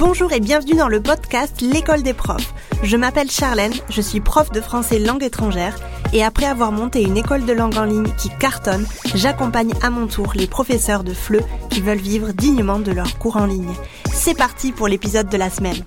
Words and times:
Bonjour 0.00 0.32
et 0.32 0.40
bienvenue 0.40 0.76
dans 0.76 0.88
le 0.88 1.02
podcast 1.02 1.60
L'école 1.60 2.02
des 2.02 2.14
profs. 2.14 2.54
Je 2.82 2.96
m'appelle 2.96 3.30
Charlène, 3.30 3.74
je 3.90 4.00
suis 4.00 4.20
prof 4.20 4.50
de 4.50 4.62
français 4.62 4.98
langue 4.98 5.22
étrangère 5.22 5.76
et 6.14 6.24
après 6.24 6.46
avoir 6.46 6.72
monté 6.72 7.02
une 7.02 7.18
école 7.18 7.44
de 7.44 7.52
langue 7.52 7.76
en 7.76 7.84
ligne 7.84 8.10
qui 8.16 8.30
cartonne, 8.38 8.86
j'accompagne 9.14 9.74
à 9.82 9.90
mon 9.90 10.06
tour 10.06 10.32
les 10.34 10.46
professeurs 10.46 11.04
de 11.04 11.12
FLE 11.12 11.42
qui 11.68 11.82
veulent 11.82 11.98
vivre 11.98 12.32
dignement 12.32 12.78
de 12.78 12.92
leur 12.92 13.18
cours 13.18 13.36
en 13.36 13.44
ligne. 13.44 13.74
C'est 14.10 14.34
parti 14.34 14.72
pour 14.72 14.88
l'épisode 14.88 15.28
de 15.28 15.36
la 15.36 15.50
semaine. 15.50 15.84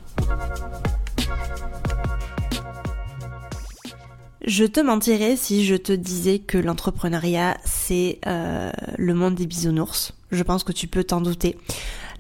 Je 4.46 4.66
te 4.66 4.80
mentirais 4.80 5.38
si 5.38 5.66
je 5.66 5.76
te 5.76 5.92
disais 5.92 6.38
que 6.38 6.60
l'entrepreneuriat 6.60 7.58
c'est 7.66 8.20
euh, 8.28 8.72
le 8.96 9.16
monde 9.16 9.34
des 9.34 9.48
bisounours. 9.48 10.14
Je 10.32 10.44
pense 10.44 10.64
que 10.64 10.72
tu 10.72 10.88
peux 10.88 11.04
t'en 11.04 11.22
douter. 11.22 11.58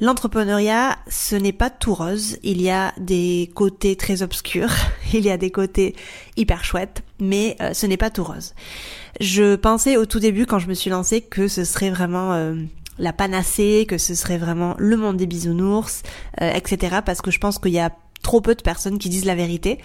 L'entrepreneuriat, 0.03 0.97
ce 1.07 1.37
n'est 1.37 1.53
pas 1.53 1.69
tout 1.69 1.93
rose. 1.93 2.37
Il 2.43 2.61
y 2.61 2.69
a 2.69 2.91
des 2.97 3.49
côtés 3.55 3.95
très 3.95 4.21
obscurs, 4.21 4.73
il 5.13 5.21
y 5.21 5.31
a 5.31 5.37
des 5.37 5.49
côtés 5.49 5.95
hyper 6.35 6.65
chouettes, 6.65 7.03
mais 7.21 7.55
euh, 7.61 7.73
ce 7.73 7.85
n'est 7.85 7.95
pas 7.95 8.09
tout 8.09 8.25
rose. 8.25 8.53
Je 9.21 9.55
pensais 9.55 9.95
au 9.95 10.05
tout 10.05 10.19
début 10.19 10.45
quand 10.45 10.59
je 10.59 10.67
me 10.67 10.73
suis 10.73 10.89
lancée 10.89 11.21
que 11.21 11.47
ce 11.47 11.63
serait 11.63 11.89
vraiment 11.89 12.33
euh, 12.33 12.55
la 12.99 13.13
panacée, 13.13 13.85
que 13.87 13.97
ce 13.97 14.13
serait 14.13 14.37
vraiment 14.37 14.75
le 14.77 14.97
monde 14.97 15.15
des 15.15 15.25
bisounours, 15.25 16.03
euh, 16.41 16.51
etc. 16.51 16.97
Parce 17.05 17.21
que 17.21 17.31
je 17.31 17.39
pense 17.39 17.57
qu'il 17.57 17.71
y 17.71 17.79
a 17.79 17.93
trop 18.33 18.41
peu 18.41 18.55
de 18.55 18.63
personnes 18.63 18.97
qui 18.97 19.09
disent 19.09 19.25
la 19.25 19.35
vérité. 19.35 19.77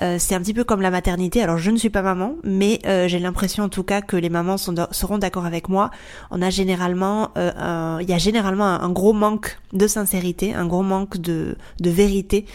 Euh, 0.00 0.14
c'est 0.20 0.36
un 0.36 0.40
petit 0.40 0.54
peu 0.54 0.62
comme 0.62 0.80
la 0.80 0.92
maternité. 0.92 1.42
Alors 1.42 1.58
je 1.58 1.72
ne 1.72 1.76
suis 1.76 1.90
pas 1.90 2.02
maman, 2.02 2.36
mais 2.44 2.78
euh, 2.86 3.08
j'ai 3.08 3.18
l'impression 3.18 3.64
en 3.64 3.68
tout 3.68 3.82
cas 3.82 4.00
que 4.00 4.16
les 4.16 4.28
mamans 4.28 4.58
seront 4.58 5.18
d'accord 5.18 5.44
avec 5.44 5.68
moi. 5.68 5.90
On 6.30 6.40
a 6.40 6.48
généralement, 6.48 7.30
euh, 7.36 7.98
il 8.00 8.08
y 8.08 8.12
a 8.12 8.18
généralement 8.18 8.66
un, 8.66 8.90
gros 8.90 9.12
manque 9.12 9.58
de 9.72 9.88
sincérité, 9.88 10.54
un 10.54 10.66
gros 10.66 10.84
manque 10.84 11.18
de 11.18 11.56
vérité 11.80 12.46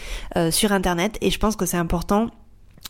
sur 0.50 0.72
Internet, 0.72 1.18
et 1.20 1.30
je 1.30 1.38
pense 1.38 1.54
que 1.54 1.66
c'est 1.66 1.76
important 1.76 2.30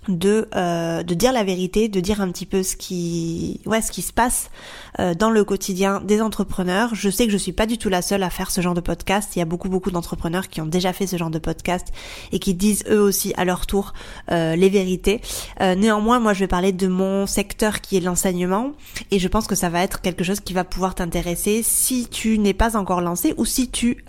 de 0.09 0.49
euh, 0.57 1.03
de 1.05 1.15
dire 1.15 1.33
la 1.33 1.45
vérité, 1.45 1.89
de 1.89 2.01
dire 2.01 2.21
un 2.21 2.31
petit 2.33 2.47
peu 2.47 2.63
ce 2.63 2.75
qui 2.77 3.61
ouais 3.67 3.81
ce 3.81 3.93
qui 3.93 4.03
se 4.03 4.13
passe 4.13 4.51
euh, 4.99 5.15
dans 5.15 5.31
le 5.31 5.45
quotidien 5.45 6.01
des 6.01 6.21
entrepreneurs. 6.21 6.95
Je 6.95 7.09
sais 7.09 7.27
que 7.27 7.33
je 7.33 7.37
suis 7.37 7.53
pas 7.53 7.67
du 7.67 7.79
tout 7.79 7.89
la 7.89 8.03
seule 8.03 8.25
à 8.25 8.31
faire 8.31 8.51
ce 8.51 8.61
genre 8.61 8.75
de 8.75 8.81
podcast. 8.81 9.37
Il 9.37 9.39
y 9.39 9.43
a 9.43 9.45
beaucoup 9.45 9.69
beaucoup 9.69 9.93
d'entrepreneurs 9.93 10.49
qui 10.49 10.61
ont 10.61 10.67
déjà 10.67 10.93
fait 10.93 11.07
ce 11.07 11.17
genre 11.17 11.31
de 11.31 11.39
podcast 11.39 11.89
et 12.33 12.41
qui 12.41 12.55
disent 12.55 12.85
eux 12.91 13.01
aussi 13.01 13.33
à 13.37 13.45
leur 13.45 13.67
tour 13.67 13.93
euh, 14.33 14.57
les 14.57 14.69
vérités. 14.71 15.21
néanmoins, 15.61 16.19
moi 16.19 16.33
je 16.33 16.41
vais 16.41 16.49
parler 16.49 16.73
de 16.73 16.89
mon 16.89 17.27
secteur 17.27 17.81
qui 17.81 17.97
est 17.97 18.01
l'enseignement 18.01 18.73
et 19.11 19.19
je 19.19 19.29
pense 19.29 19.47
que 19.47 19.55
ça 19.55 19.69
va 19.69 19.83
être 19.83 20.01
quelque 20.01 20.25
chose 20.25 20.41
qui 20.41 20.53
va 20.53 20.65
pouvoir 20.65 20.97
t'intéresser 20.97 21.63
si 21.63 22.09
tu 22.09 22.39
n'es 22.39 22.55
pas 22.55 22.77
encore 22.77 23.01
lancé 23.01 23.35
ou 23.37 23.45
si 23.45 23.71
tu 23.71 24.05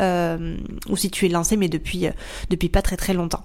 ou 0.89 0.97
si 0.97 1.11
tu 1.11 1.27
es 1.27 1.29
lancé 1.29 1.55
mais 1.55 1.69
depuis 1.69 2.07
depuis 2.49 2.69
pas 2.69 2.81
très 2.81 2.97
très 2.97 3.13
longtemps. 3.13 3.43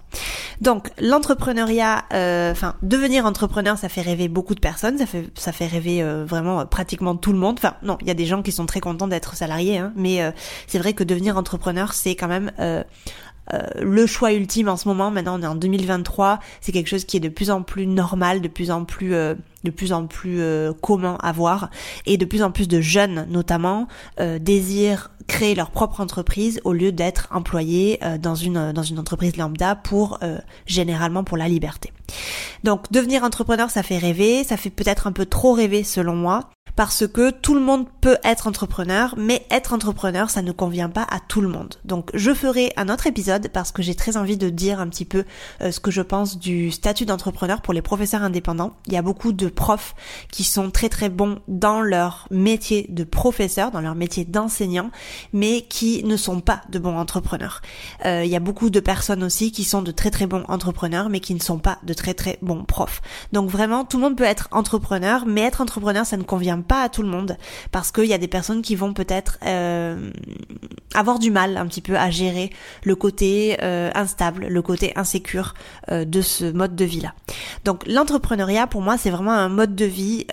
Donc 0.63 0.91
l'entrepreneuriat 0.99 2.05
euh, 2.29 2.53
enfin, 2.53 2.75
devenir 2.83 3.25
entrepreneur, 3.25 3.77
ça 3.79 3.89
fait 3.89 4.01
rêver 4.01 4.29
beaucoup 4.29 4.55
de 4.55 4.61
personnes, 4.61 4.99
ça 4.99 5.07
fait, 5.07 5.25
ça 5.35 5.53
fait 5.53 5.67
rêver 5.67 6.03
euh, 6.03 6.25
vraiment 6.25 6.61
euh, 6.61 6.65
pratiquement 6.65 7.17
tout 7.17 7.33
le 7.33 7.39
monde. 7.39 7.57
Enfin, 7.59 7.75
non, 7.83 7.99
il 8.01 8.07
y 8.07 8.11
a 8.11 8.15
des 8.15 8.27
gens 8.27 8.43
qui 8.43 8.53
sont 8.53 8.67
très 8.67 8.81
contents 8.81 9.09
d'être 9.09 9.35
salariés, 9.35 9.79
hein, 9.79 9.93
mais 9.97 10.21
c'est 10.67 10.79
vrai 10.79 10.93
que 10.93 11.05
devenir 11.05 11.37
entrepreneur, 11.37 11.93
c'est 11.93 12.15
quand 12.15 12.29
même 12.29 12.51
le 13.81 14.07
choix 14.07 14.33
ultime 14.33 14.69
en 14.69 14.77
ce 14.77 14.89
moment. 14.89 15.11
Maintenant, 15.11 15.39
on 15.39 15.43
est 15.43 15.47
en 15.47 15.55
2023. 15.55 16.39
C'est 16.61 16.73
quelque 16.73 16.89
chose 16.89 17.05
qui 17.05 17.17
est 17.17 17.21
de 17.21 17.29
plus 17.29 17.51
en 17.51 17.63
plus 17.63 17.87
normal, 17.87 18.41
de 18.41 18.49
plus 18.49 18.71
en 18.71 18.85
plus, 18.85 19.11
de 19.11 19.71
plus 19.75 19.93
en 19.93 20.07
plus 20.07 20.41
commun 20.81 21.19
à 21.23 21.33
voir, 21.33 21.71
et 22.07 22.17
de 22.17 22.25
plus 22.25 22.43
en 22.43 22.51
plus 22.51 22.69
de 22.69 22.81
jeunes, 22.81 23.27
notamment, 23.31 23.89
désirent 24.41 25.11
créer 25.27 25.55
leur 25.55 25.71
propre 25.71 26.01
entreprise 26.01 26.59
au 26.65 26.73
lieu 26.73 26.91
d'être 26.91 27.29
employés 27.31 28.01
dans 28.19 28.35
une 28.35 28.73
dans 28.73 28.83
une 28.83 28.99
entreprise 28.99 29.37
lambda 29.37 29.77
pour 29.77 30.19
généralement 30.67 31.23
pour 31.23 31.37
la 31.37 31.49
liberté. 31.49 31.93
Donc 32.65 32.91
devenir 32.91 33.25
entrepreneur, 33.25 33.71
ça 33.71 33.83
fait 33.83 33.99
rêver, 33.99 34.43
ça 34.43 34.57
fait 34.57 34.71
peut-être 34.71 35.07
un 35.07 35.13
peu 35.13 35.27
trop 35.27 35.53
rêver 35.53 35.85
selon 35.85 36.17
moi 36.17 36.49
parce 36.79 37.09
que 37.09 37.33
tout 37.33 37.55
le 37.55 37.61
monde 37.61 37.87
peut 38.01 38.19
être 38.23 38.47
entrepreneur, 38.47 39.13
mais 39.17 39.45
être 39.51 39.73
entrepreneur, 39.73 40.31
ça 40.31 40.43
ne 40.43 40.53
convient 40.53 40.89
pas 40.89 41.05
à 41.11 41.19
tout 41.19 41.41
le 41.41 41.49
monde. 41.49 41.75
Donc 41.85 42.11
je 42.15 42.33
ferai 42.33 42.73
un 42.77 42.89
autre 42.89 43.09
épisode 43.09 43.49
parce 43.49 43.73
que 43.73 43.83
j'ai 43.83 43.97
très 43.97 44.17
envie 44.17 44.37
de 44.37 44.49
dire 44.49 44.79
un 44.79 44.87
petit 44.87 45.05
peu 45.05 45.25
euh, 45.61 45.73
ce 45.73 45.81
que 45.81 45.91
je 45.91 46.03
pense 46.03 46.39
du 46.39 46.71
statut 46.71 47.05
d'entrepreneur 47.05 47.63
pour 47.63 47.75
les 47.75 47.83
professeurs 47.83 48.23
indépendants. 48.23 48.75
Il 48.87 48.93
y 48.93 48.97
a 48.97 49.03
beaucoup 49.03 49.33
de 49.33 49.49
profs 49.49 49.97
qui 50.31 50.45
sont 50.45 50.71
très 50.71 50.89
très 50.89 51.09
bons 51.09 51.41
dans 51.49 51.81
leur 51.81 52.29
métier 52.31 52.87
de 52.91 53.03
professeur, 53.03 53.73
dans 53.73 53.81
leur 53.81 53.97
métier 53.97 54.25
d'enseignant, 54.25 54.93
mais 55.33 55.63
qui 55.63 56.05
ne 56.05 56.17
sont 56.17 56.39
pas 56.39 56.61
de 56.69 56.79
bons 56.79 56.97
entrepreneurs. 56.97 57.61
Euh, 58.05 58.25
il 58.25 58.31
y 58.31 58.37
a 58.37 58.41
beaucoup 58.41 58.71
de 58.71 58.79
personnes 58.79 59.25
aussi 59.25 59.51
qui 59.51 59.65
sont 59.65 59.83
de 59.83 59.91
très 59.91 60.13
très 60.13 60.29
bons 60.29 60.45
entrepreneurs, 60.47 61.09
mais 61.09 61.19
qui 61.19 61.35
ne 61.35 61.41
sont 61.41 61.59
pas 61.59 61.81
de 61.83 61.93
très 61.93 62.15
très 62.15 62.39
bons 62.41 62.63
profs. 62.63 63.03
Donc 63.33 63.51
vraiment, 63.51 63.85
tout 63.85 63.97
le 63.97 64.05
monde 64.05 64.17
peut 64.17 64.23
être 64.23 64.47
entrepreneur, 64.53 65.25
mais 65.27 65.41
être 65.41 65.61
entrepreneur, 65.61 66.07
ça 66.07 66.17
ne 66.17 66.23
convient 66.23 66.61
pas 66.61 66.68
à 66.77 66.89
tout 66.89 67.03
le 67.03 67.09
monde 67.09 67.37
parce 67.73 67.93
qu'il 67.93 68.07
y 68.07 68.15
a 68.15 68.19
des 68.19 68.29
personnes 68.29 68.63
qui 68.63 68.75
vont 68.75 68.93
peut-être 68.93 69.39
euh, 69.45 70.11
avoir 70.95 71.19
du 71.19 71.31
mal 71.31 71.57
un 71.57 71.67
petit 71.67 71.81
peu 71.81 71.97
à 71.97 72.11
gérer 72.11 72.51
le 72.85 72.95
côté 72.95 73.57
euh, 73.63 73.91
instable, 73.95 74.47
le 74.47 74.63
côté 74.63 74.93
insécure 74.97 75.55
euh, 75.91 76.05
de 76.05 76.21
ce 76.21 76.51
mode 76.51 76.77
de 76.77 76.85
vie 76.85 77.01
là. 77.01 77.15
Donc 77.65 77.87
l'entrepreneuriat 77.87 78.67
pour 78.67 78.83
moi 78.83 78.99
c'est 78.99 79.11
vraiment 79.11 79.33
un 79.33 79.49
mode 79.49 79.75
de 79.75 79.85
vie 79.85 80.27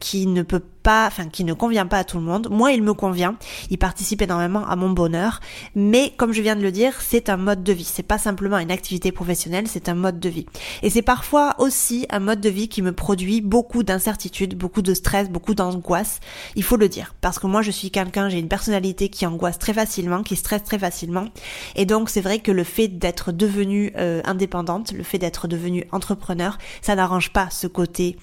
qui 0.00 0.26
ne 0.26 0.42
peut 0.42 0.62
enfin 0.86 1.28
qui 1.28 1.44
ne 1.44 1.52
convient 1.52 1.86
pas 1.86 1.98
à 1.98 2.04
tout 2.04 2.18
le 2.18 2.22
monde. 2.22 2.48
Moi, 2.50 2.72
il 2.72 2.82
me 2.82 2.94
convient. 2.94 3.36
Il 3.70 3.78
participe 3.78 4.22
énormément 4.22 4.66
à 4.66 4.76
mon 4.76 4.90
bonheur. 4.90 5.40
Mais 5.74 6.12
comme 6.16 6.32
je 6.32 6.42
viens 6.42 6.56
de 6.56 6.62
le 6.62 6.72
dire, 6.72 7.00
c'est 7.00 7.28
un 7.28 7.36
mode 7.36 7.62
de 7.62 7.72
vie. 7.72 7.84
C'est 7.84 8.02
pas 8.02 8.18
simplement 8.18 8.58
une 8.58 8.70
activité 8.70 9.12
professionnelle, 9.12 9.66
c'est 9.68 9.88
un 9.88 9.94
mode 9.94 10.20
de 10.20 10.28
vie. 10.28 10.46
Et 10.82 10.90
c'est 10.90 11.02
parfois 11.02 11.54
aussi 11.58 12.06
un 12.10 12.20
mode 12.20 12.40
de 12.40 12.48
vie 12.48 12.68
qui 12.68 12.82
me 12.82 12.92
produit 12.92 13.40
beaucoup 13.40 13.82
d'incertitudes, 13.82 14.56
beaucoup 14.56 14.82
de 14.82 14.94
stress, 14.94 15.30
beaucoup 15.30 15.54
d'angoisse. 15.54 16.20
Il 16.54 16.62
faut 16.62 16.76
le 16.76 16.88
dire. 16.88 17.14
Parce 17.20 17.38
que 17.38 17.46
moi, 17.46 17.62
je 17.62 17.70
suis 17.70 17.90
quelqu'un, 17.90 18.28
j'ai 18.28 18.38
une 18.38 18.48
personnalité 18.48 19.08
qui 19.08 19.26
angoisse 19.26 19.58
très 19.58 19.72
facilement, 19.72 20.22
qui 20.22 20.36
stresse 20.36 20.64
très 20.64 20.78
facilement. 20.78 21.26
Et 21.74 21.86
donc, 21.86 22.10
c'est 22.10 22.20
vrai 22.20 22.38
que 22.38 22.52
le 22.52 22.64
fait 22.64 22.88
d'être 22.88 23.32
devenue 23.32 23.92
euh, 23.96 24.20
indépendante, 24.24 24.92
le 24.92 25.02
fait 25.02 25.18
d'être 25.18 25.48
devenue 25.48 25.86
entrepreneur, 25.92 26.58
ça 26.82 26.94
n'arrange 26.94 27.30
pas 27.30 27.48
ce 27.50 27.66
côté 27.66 28.16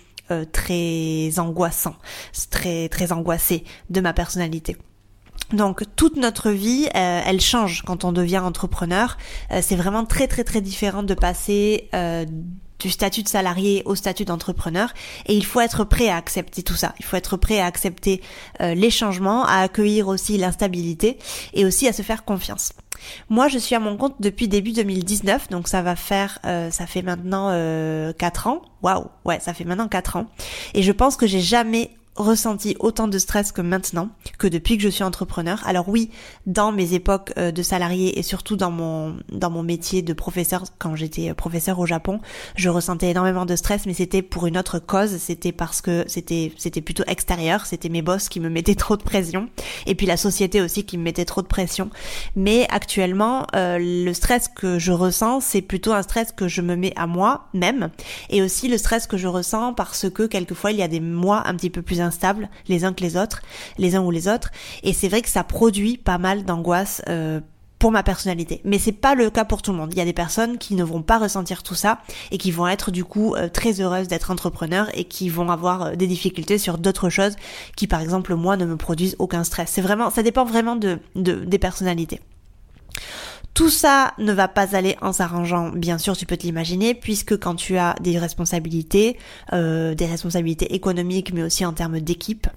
très 0.52 1.40
angoissant, 1.40 1.96
très 2.50 2.90
très 2.90 3.12
angoissé 3.12 3.64
de 3.90 4.02
ma 4.02 4.14
personnalité. 4.14 4.78
Donc 5.52 5.84
toute 5.96 6.16
notre 6.16 6.50
vie, 6.50 6.88
euh, 6.96 7.22
elle 7.26 7.42
change 7.42 7.84
quand 7.84 8.06
on 8.06 8.12
devient 8.12 8.40
entrepreneur. 8.40 9.18
Euh, 9.52 9.60
c'est 9.62 9.76
vraiment 9.76 10.06
très 10.06 10.28
très 10.28 10.44
très 10.44 10.62
différent 10.62 11.04
de 11.04 11.14
passer 11.14 11.90
du 12.80 12.90
statut 12.90 13.24
de 13.24 13.30
salarié 13.30 13.82
au 13.86 13.96
statut 13.96 14.26
d'entrepreneur 14.26 14.94
et 15.26 15.36
il 15.36 15.46
faut 15.46 15.62
être 15.62 15.86
prêt 15.86 16.10
à 16.10 16.18
accepter 16.18 16.64
tout 16.64 16.76
ça. 16.76 16.94
Il 17.00 17.06
faut 17.06 17.16
être 17.16 17.38
prêt 17.38 17.60
à 17.60 17.66
accepter 17.66 18.22
les 18.60 18.90
changements, 18.90 19.46
à 19.46 19.60
accueillir 19.60 20.10
aussi 20.10 20.38
l'instabilité 20.38 21.18
et 21.54 21.64
aussi 21.64 21.88
à 21.88 21.94
se 21.94 22.02
faire 22.02 22.26
confiance. 22.26 22.74
Moi, 23.30 23.48
je 23.48 23.58
suis 23.58 23.76
à 23.76 23.80
mon 23.80 23.98
compte 23.98 24.16
depuis 24.20 24.48
début 24.48 24.72
2019, 24.72 25.50
donc 25.50 25.68
ça 25.68 25.82
va 25.82 25.96
faire, 25.96 26.40
euh, 26.46 26.72
ça 26.72 26.86
fait 26.86 27.02
maintenant 27.02 27.50
euh, 27.52 28.14
4 28.14 28.48
ans. 28.48 28.62
Waouh, 28.82 29.06
ouais, 29.26 29.40
ça 29.40 29.54
fait 29.54 29.66
maintenant 29.66 29.88
4 29.88 30.18
ans. 30.18 30.28
Et 30.74 30.84
je 30.84 30.92
pense 30.92 31.16
que 31.16 31.28
j'ai 31.28 31.42
jamais 31.42 31.92
ressenti 32.16 32.76
autant 32.80 33.08
de 33.08 33.18
stress 33.18 33.52
que 33.52 33.62
maintenant, 33.62 34.10
que 34.38 34.48
depuis 34.48 34.78
que 34.78 34.84
je 34.84 34.90
suis 34.90 35.04
entrepreneur. 35.04 35.62
Alors 35.66 35.90
oui, 35.90 36.12
dans 36.46 36.72
mes 36.72 36.94
époques 36.94 37.34
euh, 37.38 37.52
de 37.52 37.64
salarié 37.64 38.20
et 38.20 38.24
surtout 38.24 38.56
dans 38.56 38.72
mon 38.72 39.18
dans 39.32 39.50
mon 39.50 39.64
métier 39.64 40.02
de 40.02 40.14
professeur 40.14 40.64
quand 40.78 40.96
j'étais 40.96 41.30
euh, 41.30 41.34
professeur 41.34 41.80
au 41.80 41.86
Japon, 41.86 42.20
je 42.56 42.70
ressentais 42.70 43.10
énormément 43.10 43.46
de 43.46 43.56
stress 43.56 43.86
mais 43.88 43.94
c'était 43.94 44.22
pour 44.22 44.46
une 44.46 44.58
autre 44.58 44.78
cause, 44.80 45.18
c'était 45.18 45.52
parce 45.52 45.82
que 45.82 46.04
c'était 46.08 46.52
c'était 46.58 46.82
plutôt 46.82 47.04
extérieur, 47.08 47.66
c'était 47.66 47.90
mes 47.90 48.04
boss 48.04 48.30
qui 48.30 48.40
me 48.40 48.50
mettaient 48.50 48.76
trop 48.76 48.96
de 48.96 49.04
pression 49.04 49.50
et 49.88 49.96
puis 49.96 50.06
la 50.06 50.18
société 50.18 50.62
aussi 50.62 50.86
qui 50.86 50.98
me 50.98 51.04
mettait 51.04 51.26
trop 51.26 51.42
de 51.42 51.48
pression. 51.48 51.90
Mais 52.36 52.68
actuellement, 52.70 53.48
euh, 53.56 53.78
le 53.80 54.14
stress 54.14 54.48
que 54.48 54.78
je 54.78 54.92
ressens, 54.92 55.42
c'est 55.42 55.62
plutôt 55.62 55.94
un 55.94 56.04
stress 56.04 56.32
que 56.32 56.48
je 56.48 56.62
me 56.62 56.76
mets 56.76 56.94
à 56.96 57.08
moi 57.08 57.48
même 57.54 57.90
et 58.30 58.44
aussi 58.44 58.68
le 58.68 58.78
stress 58.78 59.08
que 59.08 59.18
je 59.18 59.28
ressens 59.28 59.74
parce 59.74 60.10
que 60.10 60.24
quelquefois 60.24 60.72
il 60.72 60.78
y 60.78 60.84
a 60.84 60.88
des 60.88 61.00
mois 61.00 61.48
un 61.48 61.56
petit 61.56 61.72
peu 61.72 61.82
plus 61.82 62.03
instables 62.04 62.50
les 62.68 62.86
uns 62.86 62.94
que 62.94 63.02
les 63.02 63.18
autres, 63.18 63.42
les 63.78 63.96
uns 63.96 64.02
ou 64.02 64.12
les 64.12 64.28
autres. 64.28 64.52
Et 64.84 64.94
c'est 64.94 65.08
vrai 65.08 65.22
que 65.22 65.30
ça 65.30 65.44
produit 65.44 65.98
pas 65.98 66.18
mal 66.18 66.44
d'angoisse 66.44 67.02
euh, 67.10 67.40
pour 67.84 67.92
ma 67.92 68.02
personnalité. 68.02 68.62
Mais 68.64 68.80
c'est 68.80 68.94
pas 68.94 69.14
le 69.14 69.30
cas 69.30 69.44
pour 69.44 69.62
tout 69.62 69.72
le 69.72 69.78
monde. 69.78 69.90
Il 69.94 69.98
y 69.98 70.02
a 70.02 70.06
des 70.06 70.14
personnes 70.14 70.58
qui 70.58 70.76
ne 70.76 70.86
vont 70.86 71.02
pas 71.02 71.18
ressentir 71.18 71.64
tout 71.64 71.76
ça 71.76 72.00
et 72.32 72.38
qui 72.38 72.50
vont 72.50 72.66
être 72.68 72.92
du 72.92 73.04
coup 73.04 73.36
euh, 73.36 73.50
très 73.50 73.82
heureuses 73.82 74.08
d'être 74.08 74.32
entrepreneurs 74.32 74.90
et 74.94 75.04
qui 75.04 75.28
vont 75.28 75.50
avoir 75.52 75.82
euh, 75.82 75.96
des 75.96 76.08
difficultés 76.08 76.58
sur 76.58 76.78
d'autres 76.78 77.10
choses 77.10 77.36
qui 77.76 77.88
par 77.88 78.00
exemple 78.00 78.36
moi 78.36 78.56
ne 78.56 78.66
me 78.66 78.78
produisent 78.78 79.18
aucun 79.20 79.44
stress. 79.44 79.70
C'est 79.70 79.82
vraiment, 79.82 80.10
ça 80.10 80.24
dépend 80.24 80.46
vraiment 80.46 80.78
de, 80.78 81.00
de 81.16 81.34
des 81.34 81.60
personnalités. 81.60 82.22
Tout 83.54 83.70
ça 83.70 84.14
ne 84.18 84.34
va 84.34 84.48
pas 84.48 84.76
aller 84.76 84.96
en 85.02 85.14
s'arrangeant, 85.14 85.70
bien 85.70 86.00
sûr, 86.00 86.18
tu 86.18 86.26
peux 86.26 86.38
te 86.38 86.44
l'imaginer, 86.44 86.96
puisque 86.96 87.38
quand 87.40 87.56
tu 87.56 87.78
as 87.78 87.96
des 88.02 88.18
responsabilités, 88.18 89.18
euh, 89.52 89.94
des 89.94 90.08
responsabilités 90.08 90.74
économiques, 90.74 91.32
mais 91.34 91.44
aussi 91.44 91.64
en 91.64 91.74
termes 91.74 92.00
d'équipe, 92.00 92.48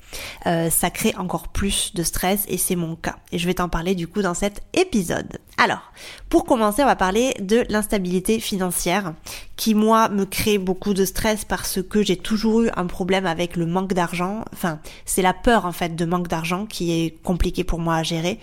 euh, 0.47 0.71
ça 0.71 0.91
crée 0.91 1.15
encore 1.17 1.49
plus 1.49 1.93
de 1.95 2.03
stress 2.03 2.45
et 2.49 2.57
c'est 2.57 2.77
mon 2.77 2.97
cas. 2.97 3.17
Et 3.31 3.39
je 3.39 3.47
vais 3.47 3.55
t'en 3.55 3.69
parler 3.69 3.95
du 3.95 4.09
coup 4.09 4.23
dans 4.23 4.35
cet 4.35 4.63
épisode. 4.73 5.39
Alors, 5.59 5.93
pour 6.31 6.45
commencer, 6.45 6.83
on 6.83 6.87
va 6.87 6.97
parler 6.97 7.35
de 7.41 7.65
l'instabilité 7.69 8.41
financière 8.41 9.13
qui 9.57 9.75
moi 9.75 10.09
me 10.11 10.25
crée 10.27 10.59
beaucoup 10.59 10.95
de 10.95 11.05
stress 11.05 11.45
parce 11.45 11.81
que 11.83 12.03
j'ai 12.03 12.17
toujours 12.17 12.63
eu 12.63 12.71
un 12.77 12.87
problème 12.87 13.27
avec 13.27 13.57
le 13.57 13.67
manque 13.67 13.95
d'argent. 13.95 14.45
Enfin, 14.53 14.79
c'est 15.07 15.23
la 15.23 15.33
peur 15.33 15.65
en 15.65 15.73
fait 15.73 15.97
de 15.97 16.05
manque 16.05 16.29
d'argent 16.29 16.67
qui 16.67 16.93
est 16.93 17.23
compliqué 17.23 17.65
pour 17.65 17.79
moi 17.79 17.97
à 17.97 18.03
gérer 18.03 18.39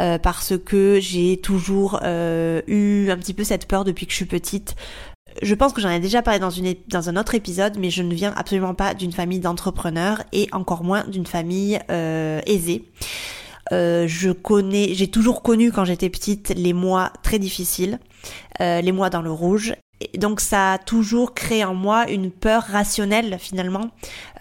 euh, 0.00 0.18
parce 0.18 0.54
que 0.58 0.98
j'ai 1.00 1.38
toujours 1.38 2.00
euh, 2.02 2.60
eu 2.66 3.10
un 3.10 3.16
petit 3.16 3.34
peu 3.34 3.44
cette 3.44 3.66
peur 3.66 3.84
depuis 3.84 4.06
que 4.06 4.12
je 4.12 4.16
suis 4.16 4.26
petite. 4.26 4.76
Je 5.40 5.54
pense 5.54 5.72
que 5.72 5.80
j'en 5.80 5.90
ai 5.90 6.00
déjà 6.00 6.20
parlé 6.20 6.40
dans, 6.40 6.50
une, 6.50 6.74
dans 6.88 7.08
un 7.08 7.16
autre 7.16 7.34
épisode, 7.34 7.78
mais 7.78 7.90
je 7.90 8.02
ne 8.02 8.14
viens 8.14 8.34
absolument 8.36 8.74
pas 8.74 8.92
d'une 8.92 9.12
famille 9.12 9.38
d'entrepreneurs 9.38 10.22
et 10.32 10.48
encore 10.52 10.84
moins 10.84 11.04
d'une 11.04 11.26
famille 11.26 11.78
euh, 11.90 12.40
aisée. 12.46 12.84
je 13.70 14.32
connais, 14.32 14.94
j'ai 14.94 15.08
toujours 15.08 15.42
connu 15.42 15.70
quand 15.70 15.84
j'étais 15.84 16.10
petite 16.10 16.52
les 16.56 16.72
mois 16.72 17.12
très 17.22 17.38
difficiles, 17.38 18.00
les 18.58 18.92
mois 18.92 19.10
dans 19.10 19.22
le 19.22 19.30
rouge, 19.30 19.74
donc 20.16 20.40
ça 20.40 20.74
a 20.74 20.78
toujours 20.78 21.34
créé 21.34 21.64
en 21.64 21.74
moi 21.74 22.08
une 22.08 22.30
peur 22.30 22.62
rationnelle 22.62 23.36
finalement 23.38 23.90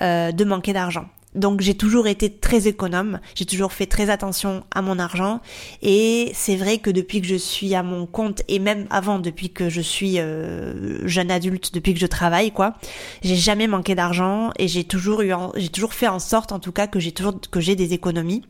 euh, 0.01 0.31
de 0.31 0.44
manquer 0.44 0.74
d'argent. 0.74 1.06
Donc 1.36 1.62
j'ai 1.62 1.75
toujours 1.75 2.07
été 2.07 2.31
très 2.31 2.68
économe, 2.68 3.19
j'ai 3.36 3.45
toujours 3.45 3.71
fait 3.71 3.86
très 3.86 4.09
attention 4.09 4.63
à 4.74 4.81
mon 4.81 4.98
argent 4.98 5.39
et 5.83 6.31
c'est 6.33 6.56
vrai 6.56 6.80
que 6.80 6.89
depuis 6.89 7.21
que 7.21 7.27
je 7.27 7.36
suis 7.36 7.75
à 7.75 7.83
mon 7.83 8.07
compte 8.07 8.42
et 8.48 8.57
même 8.57 8.88
avant 8.89 9.19
depuis 9.19 9.51
que 9.51 9.69
je 9.69 9.81
suis 9.81 10.19
euh, 10.19 11.06
jeune 11.07 11.30
adulte, 11.30 11.74
depuis 11.75 11.94
que 11.94 12.00
je 12.00 12.07
travaille 12.07 12.51
quoi, 12.51 12.75
j'ai 13.24 13.36
jamais 13.36 13.68
manqué 13.68 13.94
d'argent 13.94 14.51
et 14.57 14.68
j'ai 14.68 14.83
toujours 14.83 15.21
eu 15.21 15.31
j'ai 15.57 15.69
toujours 15.69 15.94
fait 15.94 16.07
en 16.07 16.19
sorte 16.19 16.51
en 16.51 16.60
tout 16.60 16.71
cas 16.71 16.88
que 16.88 17.00
j'ai 17.00 17.12
toujours 17.12 17.39
que 17.51 17.60
j'ai 17.60 17.75
des 17.75 17.94
économies 17.94 18.44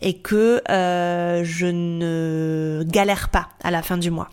et 0.00 0.14
que 0.14 0.62
euh, 0.68 1.44
je 1.44 1.66
ne 1.66 2.82
galère 2.88 3.28
pas 3.28 3.50
à 3.62 3.70
la 3.70 3.82
fin 3.82 3.98
du 3.98 4.10
mois. 4.10 4.30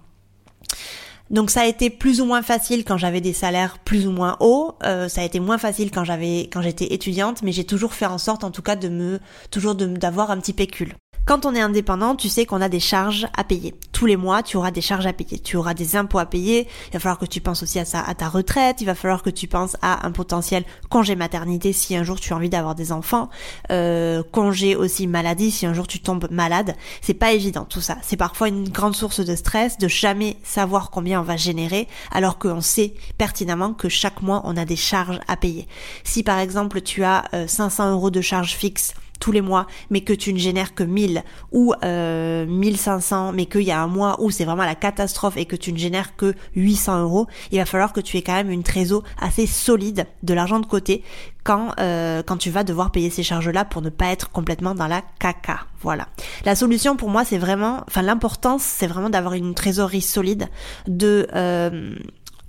Donc 1.30 1.52
ça 1.52 1.62
a 1.62 1.66
été 1.66 1.90
plus 1.90 2.22
ou 2.22 2.26
moins 2.26 2.42
facile 2.42 2.84
quand 2.84 2.98
j'avais 2.98 3.22
des 3.22 3.34
salaires 3.34 3.78
plus 3.80 4.08
ou 4.08 4.12
moins 4.12 4.38
hauts. 4.40 4.76
Euh, 4.84 5.08
ça 5.08 5.22
a 5.22 5.24
été 5.24 5.40
moins 5.40 5.58
facile 5.58 5.92
quand 5.92 6.04
j'avais 6.04 6.50
quand 6.52 6.62
j'étais 6.62 6.94
étudiante, 6.94 7.44
mais 7.44 7.52
j'ai 7.52 7.66
toujours 7.66 7.94
fait 7.94 8.08
en 8.08 8.18
sorte, 8.18 8.44
en 8.44 8.52
tout 8.52 8.62
cas, 8.62 8.76
de 8.76 8.90
me 8.90 9.20
toujours 9.52 9.76
d'avoir 9.76 10.32
un 10.32 10.40
petit 10.40 10.54
pécule. 10.54 10.96
Quand 11.26 11.46
on 11.46 11.54
est 11.54 11.62
indépendant, 11.62 12.16
tu 12.16 12.28
sais 12.28 12.46
qu'on 12.46 12.60
a 12.62 12.70
des 12.70 12.80
charges 12.80 13.28
à 13.38 13.44
payer. 13.44 13.76
Tous 13.92 14.06
les 14.08 14.18
mois, 14.18 14.42
tu 14.42 14.58
auras 14.58 14.72
des 14.72 14.82
charges 14.82 15.06
à 15.06 15.14
payer. 15.14 15.38
Tu 15.38 15.58
auras 15.58 15.76
des 15.76 15.96
impôts 15.96 16.18
à 16.18 16.26
payer. 16.26 16.68
Il 16.88 16.94
va 16.94 17.00
falloir 17.00 17.20
que 17.20 17.26
tu 17.26 17.40
penses 17.40 17.62
aussi 17.62 17.78
à 17.78 17.86
ça, 17.86 18.02
à 18.02 18.16
ta 18.16 18.30
retraite. 18.30 18.78
Il 18.82 18.86
va 18.86 18.96
falloir 18.96 19.22
que 19.22 19.30
tu 19.30 19.48
penses 19.48 19.78
à 19.82 20.08
un 20.08 20.12
potentiel 20.12 20.64
congé 20.90 21.16
maternité 21.16 21.72
si 21.72 21.96
un 21.96 22.04
jour 22.04 22.20
tu 22.20 22.34
as 22.34 22.36
envie 22.36 22.50
d'avoir 22.50 22.74
des 22.74 22.92
enfants. 22.92 23.30
Euh, 23.72 24.24
congé 24.32 24.76
aussi 24.76 25.06
maladie 25.06 25.52
si 25.52 25.66
un 25.66 25.74
jour 25.74 25.86
tu 25.86 26.00
tombes 26.00 26.28
malade. 26.32 26.76
C'est 27.02 27.14
pas 27.14 27.32
évident 27.32 27.66
tout 27.66 27.82
ça. 27.82 27.98
C'est 28.02 28.18
parfois 28.18 28.48
une 28.48 28.68
grande 28.68 28.96
source 28.96 29.20
de 29.20 29.36
stress 29.36 29.78
de 29.78 29.88
jamais 29.88 30.38
savoir 30.44 30.90
combien 30.90 31.20
on 31.20 31.24
va 31.24 31.38
générer 31.38 31.88
alors 32.12 32.40
qu'on 32.40 32.62
sait 32.62 32.94
pertinemment 33.18 33.74
que 33.74 33.90
chaque 33.90 34.22
mois 34.22 34.42
on 34.46 34.58
a 34.58 34.66
des 34.66 34.76
charges 34.76 35.20
à 35.28 35.36
payer. 35.36 35.68
Si 36.04 36.24
par 36.24 36.40
exemple 36.40 36.82
tu 36.82 37.04
as 37.04 37.26
500 37.48 37.84
euh, 37.84 37.92
euros 37.92 38.10
de 38.10 38.22
charges 38.22 38.56
fixes 38.56 38.94
tous 39.20 39.32
les 39.32 39.42
mois, 39.42 39.68
mais 39.90 40.02
que 40.02 40.14
tu 40.14 40.34
ne 40.34 40.40
génères 40.40 40.74
que 40.74 40.84
1000 40.84 41.24
ou 41.52 41.74
euh, 41.84 42.46
1500, 42.46 43.34
mais 43.34 43.46
qu'il 43.46 43.62
y 43.62 43.72
a 43.72 43.82
un 43.82 43.88
mois 43.88 44.18
où 44.20 44.32
c'est 44.32 44.46
vraiment 44.46 44.66
la 44.66 44.76
catastrophe 44.76 45.38
et 45.38 45.46
que 45.46 45.56
tu 45.56 45.74
ne 45.74 45.78
génères 45.78 46.16
que 46.16 46.34
800 46.56 47.02
euros, 47.02 47.28
il 47.52 47.60
va 47.60 47.66
falloir 47.66 47.94
que 47.94 48.02
tu 48.02 48.18
aies 48.18 48.22
quand 48.22 48.34
même 48.34 48.52
une 48.52 48.64
trésor 48.64 49.04
assez 49.20 49.46
solide, 49.46 50.08
de 50.24 50.34
l'argent 50.34 50.60
de 50.60 50.66
côté, 50.66 51.04
quand 51.44 51.74
euh, 51.80 52.22
quand 52.24 52.38
tu 52.38 52.50
vas 52.50 52.64
devoir 52.64 52.92
payer 52.92 53.10
ces 53.10 53.24
charges-là 53.24 53.66
pour 53.66 53.82
ne 53.82 53.90
pas 53.90 54.08
être 54.08 54.30
complètement 54.30 54.76
dans 54.76 54.88
la 54.88 55.02
caca. 55.20 55.62
Voilà. 55.82 56.08
La 56.46 56.56
solution 56.56 56.98
pour 56.98 57.10
moi, 57.10 57.24
c'est 57.24 57.38
vraiment, 57.38 57.84
enfin 57.88 58.02
l'importance, 58.02 58.64
c'est 58.64 58.88
vraiment 58.88 59.10
d'avoir 59.10 59.34
une 59.34 59.54
trésorerie 59.54 60.02
solide, 60.02 60.50
de 60.88 61.28
euh, 61.34 61.96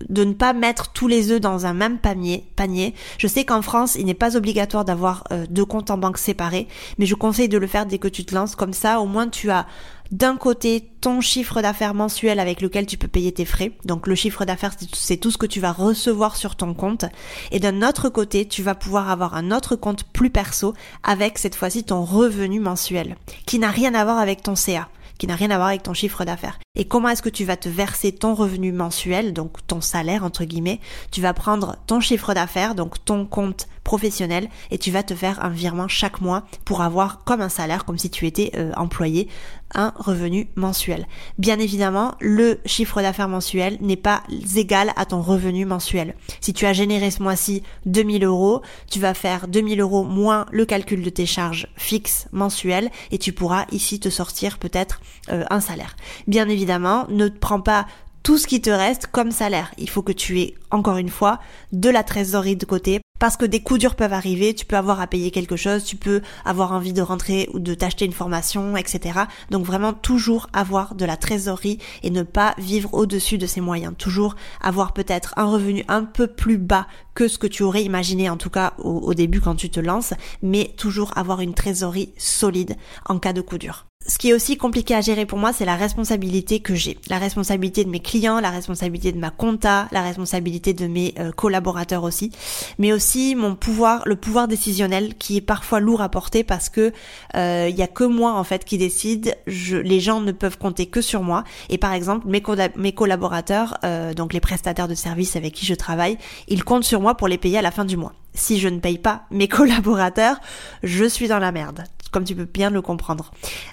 de 0.08 0.24
ne 0.24 0.32
pas 0.32 0.52
mettre 0.52 0.92
tous 0.92 1.08
les 1.08 1.30
œufs 1.30 1.40
dans 1.40 1.66
un 1.66 1.74
même 1.74 1.98
panier. 1.98 2.94
Je 3.18 3.26
sais 3.26 3.44
qu'en 3.44 3.62
France, 3.62 3.96
il 3.96 4.06
n'est 4.06 4.14
pas 4.14 4.36
obligatoire 4.36 4.84
d'avoir 4.84 5.24
euh, 5.32 5.46
deux 5.50 5.64
comptes 5.64 5.90
en 5.90 5.98
banque 5.98 6.18
séparés, 6.18 6.68
mais 6.98 7.06
je 7.06 7.14
conseille 7.14 7.48
de 7.48 7.58
le 7.58 7.66
faire 7.66 7.86
dès 7.86 7.98
que 7.98 8.08
tu 8.08 8.24
te 8.24 8.34
lances. 8.34 8.56
Comme 8.56 8.72
ça, 8.72 9.00
au 9.00 9.06
moins, 9.06 9.28
tu 9.28 9.50
as 9.50 9.66
d'un 10.10 10.36
côté 10.36 10.90
ton 11.00 11.20
chiffre 11.20 11.62
d'affaires 11.62 11.94
mensuel 11.94 12.40
avec 12.40 12.60
lequel 12.60 12.86
tu 12.86 12.96
peux 12.96 13.08
payer 13.08 13.32
tes 13.32 13.44
frais. 13.44 13.72
Donc 13.84 14.06
le 14.06 14.14
chiffre 14.14 14.44
d'affaires, 14.44 14.74
c'est 14.92 15.16
tout 15.16 15.30
ce 15.30 15.38
que 15.38 15.46
tu 15.46 15.60
vas 15.60 15.72
recevoir 15.72 16.36
sur 16.36 16.56
ton 16.56 16.74
compte. 16.74 17.04
Et 17.52 17.60
d'un 17.60 17.86
autre 17.86 18.08
côté, 18.08 18.46
tu 18.46 18.62
vas 18.62 18.74
pouvoir 18.74 19.10
avoir 19.10 19.34
un 19.34 19.52
autre 19.52 19.76
compte 19.76 20.04
plus 20.04 20.30
perso 20.30 20.74
avec 21.04 21.38
cette 21.38 21.54
fois-ci 21.54 21.84
ton 21.84 22.04
revenu 22.04 22.58
mensuel, 22.58 23.16
qui 23.46 23.58
n'a 23.58 23.70
rien 23.70 23.94
à 23.94 24.04
voir 24.04 24.18
avec 24.18 24.42
ton 24.42 24.56
CA 24.56 24.88
qui 25.20 25.26
n'a 25.26 25.36
rien 25.36 25.50
à 25.50 25.56
voir 25.56 25.68
avec 25.68 25.82
ton 25.82 25.92
chiffre 25.92 26.24
d'affaires. 26.24 26.58
Et 26.74 26.86
comment 26.86 27.10
est-ce 27.10 27.20
que 27.20 27.28
tu 27.28 27.44
vas 27.44 27.58
te 27.58 27.68
verser 27.68 28.10
ton 28.10 28.34
revenu 28.34 28.72
mensuel, 28.72 29.34
donc 29.34 29.64
ton 29.66 29.82
salaire 29.82 30.24
entre 30.24 30.44
guillemets 30.44 30.80
Tu 31.10 31.20
vas 31.20 31.34
prendre 31.34 31.76
ton 31.86 32.00
chiffre 32.00 32.32
d'affaires, 32.32 32.74
donc 32.74 33.04
ton 33.04 33.26
compte 33.26 33.68
professionnel, 33.84 34.48
et 34.70 34.78
tu 34.78 34.90
vas 34.90 35.02
te 35.02 35.14
faire 35.14 35.44
un 35.44 35.50
virement 35.50 35.88
chaque 35.88 36.22
mois 36.22 36.44
pour 36.64 36.80
avoir 36.80 37.22
comme 37.24 37.42
un 37.42 37.50
salaire, 37.50 37.84
comme 37.84 37.98
si 37.98 38.08
tu 38.08 38.26
étais 38.26 38.52
euh, 38.56 38.72
employé, 38.76 39.28
un 39.74 39.92
revenu 39.96 40.48
mensuel. 40.56 41.06
Bien 41.38 41.58
évidemment, 41.58 42.14
le 42.20 42.60
chiffre 42.64 43.00
d'affaires 43.02 43.28
mensuel 43.28 43.78
n'est 43.80 43.96
pas 43.96 44.22
égal 44.56 44.92
à 44.96 45.04
ton 45.04 45.22
revenu 45.22 45.64
mensuel. 45.64 46.14
Si 46.40 46.52
tu 46.52 46.66
as 46.66 46.72
généré 46.72 47.10
ce 47.10 47.22
mois-ci 47.22 47.62
2000 47.86 48.24
euros, 48.24 48.62
tu 48.90 48.98
vas 49.00 49.14
faire 49.14 49.48
2000 49.48 49.80
euros 49.80 50.04
moins 50.04 50.46
le 50.50 50.64
calcul 50.64 51.02
de 51.02 51.10
tes 51.10 51.26
charges 51.26 51.68
fixes 51.76 52.28
mensuelles 52.32 52.90
et 53.10 53.18
tu 53.18 53.32
pourras 53.32 53.66
ici 53.70 54.00
te 54.00 54.08
sortir 54.08 54.58
peut-être 54.58 55.00
euh, 55.30 55.44
un 55.50 55.60
salaire. 55.60 55.96
Bien 56.26 56.48
évidemment, 56.48 57.06
ne 57.08 57.28
prends 57.28 57.60
pas 57.60 57.86
tout 58.22 58.38
ce 58.38 58.46
qui 58.46 58.60
te 58.60 58.70
reste 58.70 59.06
comme 59.06 59.30
salaire. 59.30 59.72
Il 59.78 59.88
faut 59.88 60.02
que 60.02 60.12
tu 60.12 60.40
aies, 60.40 60.54
encore 60.70 60.96
une 60.96 61.08
fois, 61.08 61.40
de 61.72 61.88
la 61.88 62.02
trésorerie 62.02 62.56
de 62.56 62.64
côté 62.64 63.00
parce 63.20 63.36
que 63.36 63.44
des 63.44 63.60
coups 63.60 63.80
durs 63.80 63.96
peuvent 63.96 64.14
arriver, 64.14 64.54
tu 64.54 64.64
peux 64.64 64.78
avoir 64.78 64.98
à 64.98 65.06
payer 65.06 65.30
quelque 65.30 65.54
chose, 65.54 65.84
tu 65.84 65.96
peux 65.96 66.22
avoir 66.46 66.72
envie 66.72 66.94
de 66.94 67.02
rentrer 67.02 67.50
ou 67.52 67.58
de 67.58 67.74
t'acheter 67.74 68.06
une 68.06 68.14
formation, 68.14 68.78
etc. 68.78 69.20
Donc 69.50 69.66
vraiment 69.66 69.92
toujours 69.92 70.48
avoir 70.54 70.94
de 70.94 71.04
la 71.04 71.18
trésorerie 71.18 71.78
et 72.02 72.08
ne 72.08 72.22
pas 72.22 72.54
vivre 72.56 72.94
au-dessus 72.94 73.36
de 73.36 73.46
ses 73.46 73.60
moyens. 73.60 73.92
Toujours 73.98 74.36
avoir 74.62 74.94
peut-être 74.94 75.34
un 75.36 75.44
revenu 75.44 75.84
un 75.88 76.04
peu 76.04 76.28
plus 76.28 76.56
bas 76.56 76.86
que 77.14 77.28
ce 77.28 77.36
que 77.36 77.46
tu 77.46 77.62
aurais 77.62 77.84
imaginé 77.84 78.30
en 78.30 78.38
tout 78.38 78.50
cas 78.50 78.72
au, 78.78 79.00
au 79.00 79.12
début 79.12 79.42
quand 79.42 79.54
tu 79.54 79.68
te 79.68 79.80
lances, 79.80 80.14
mais 80.42 80.72
toujours 80.78 81.12
avoir 81.18 81.40
une 81.40 81.52
trésorerie 81.52 82.14
solide 82.16 82.76
en 83.04 83.18
cas 83.18 83.34
de 83.34 83.42
coup 83.42 83.58
dur. 83.58 83.89
Ce 84.06 84.18
qui 84.18 84.30
est 84.30 84.32
aussi 84.32 84.56
compliqué 84.56 84.94
à 84.94 85.02
gérer 85.02 85.24
pour 85.24 85.38
moi, 85.38 85.52
c'est 85.52 85.64
la 85.64 85.76
responsabilité 85.76 86.58
que 86.58 86.74
j'ai. 86.74 86.98
La 87.08 87.18
responsabilité 87.18 87.84
de 87.84 87.90
mes 87.90 88.00
clients, 88.00 88.40
la 88.40 88.50
responsabilité 88.50 89.12
de 89.12 89.18
ma 89.18 89.30
compta, 89.30 89.88
la 89.92 90.02
responsabilité 90.02 90.72
de 90.72 90.88
mes 90.88 91.14
euh, 91.20 91.30
collaborateurs 91.30 92.02
aussi, 92.02 92.32
mais 92.78 92.92
aussi 92.92 93.36
mon 93.36 93.54
pouvoir, 93.54 94.02
le 94.06 94.16
pouvoir 94.16 94.48
décisionnel 94.48 95.14
qui 95.14 95.36
est 95.36 95.42
parfois 95.42 95.78
lourd 95.78 96.00
à 96.00 96.08
porter 96.08 96.42
parce 96.42 96.68
que 96.68 96.92
euh, 97.36 97.68
il 97.70 97.76
y 97.76 97.82
a 97.82 97.86
que 97.86 98.02
moi 98.02 98.32
en 98.32 98.42
fait 98.42 98.64
qui 98.64 98.78
décide. 98.78 99.36
Je, 99.46 99.76
les 99.76 100.00
gens 100.00 100.20
ne 100.20 100.32
peuvent 100.32 100.58
compter 100.58 100.86
que 100.86 101.02
sur 101.02 101.22
moi. 101.22 101.44
Et 101.68 101.78
par 101.78 101.92
exemple, 101.92 102.26
mes, 102.26 102.42
mes 102.76 102.92
collaborateurs, 102.92 103.78
euh, 103.84 104.12
donc 104.12 104.32
les 104.32 104.40
prestataires 104.40 104.88
de 104.88 104.94
services 104.96 105.36
avec 105.36 105.52
qui 105.54 105.66
je 105.66 105.74
travaille, 105.74 106.18
ils 106.48 106.64
comptent 106.64 106.84
sur 106.84 107.00
moi 107.00 107.14
pour 107.14 107.28
les 107.28 107.38
payer 107.38 107.58
à 107.58 107.62
la 107.62 107.70
fin 107.70 107.84
du 107.84 107.96
mois. 107.96 108.14
Si 108.34 108.58
je 108.58 108.68
ne 108.68 108.80
paye 108.80 108.98
pas 108.98 109.22
mes 109.30 109.46
collaborateurs, 109.48 110.40
je 110.82 111.04
suis 111.04 111.28
dans 111.28 111.38
la 111.38 111.52
merde 111.52 111.84
comme 112.10 112.24
tu 112.24 112.34
peux 112.34 112.44
bien 112.44 112.70
le 112.70 112.82
comprendre. 112.82 113.30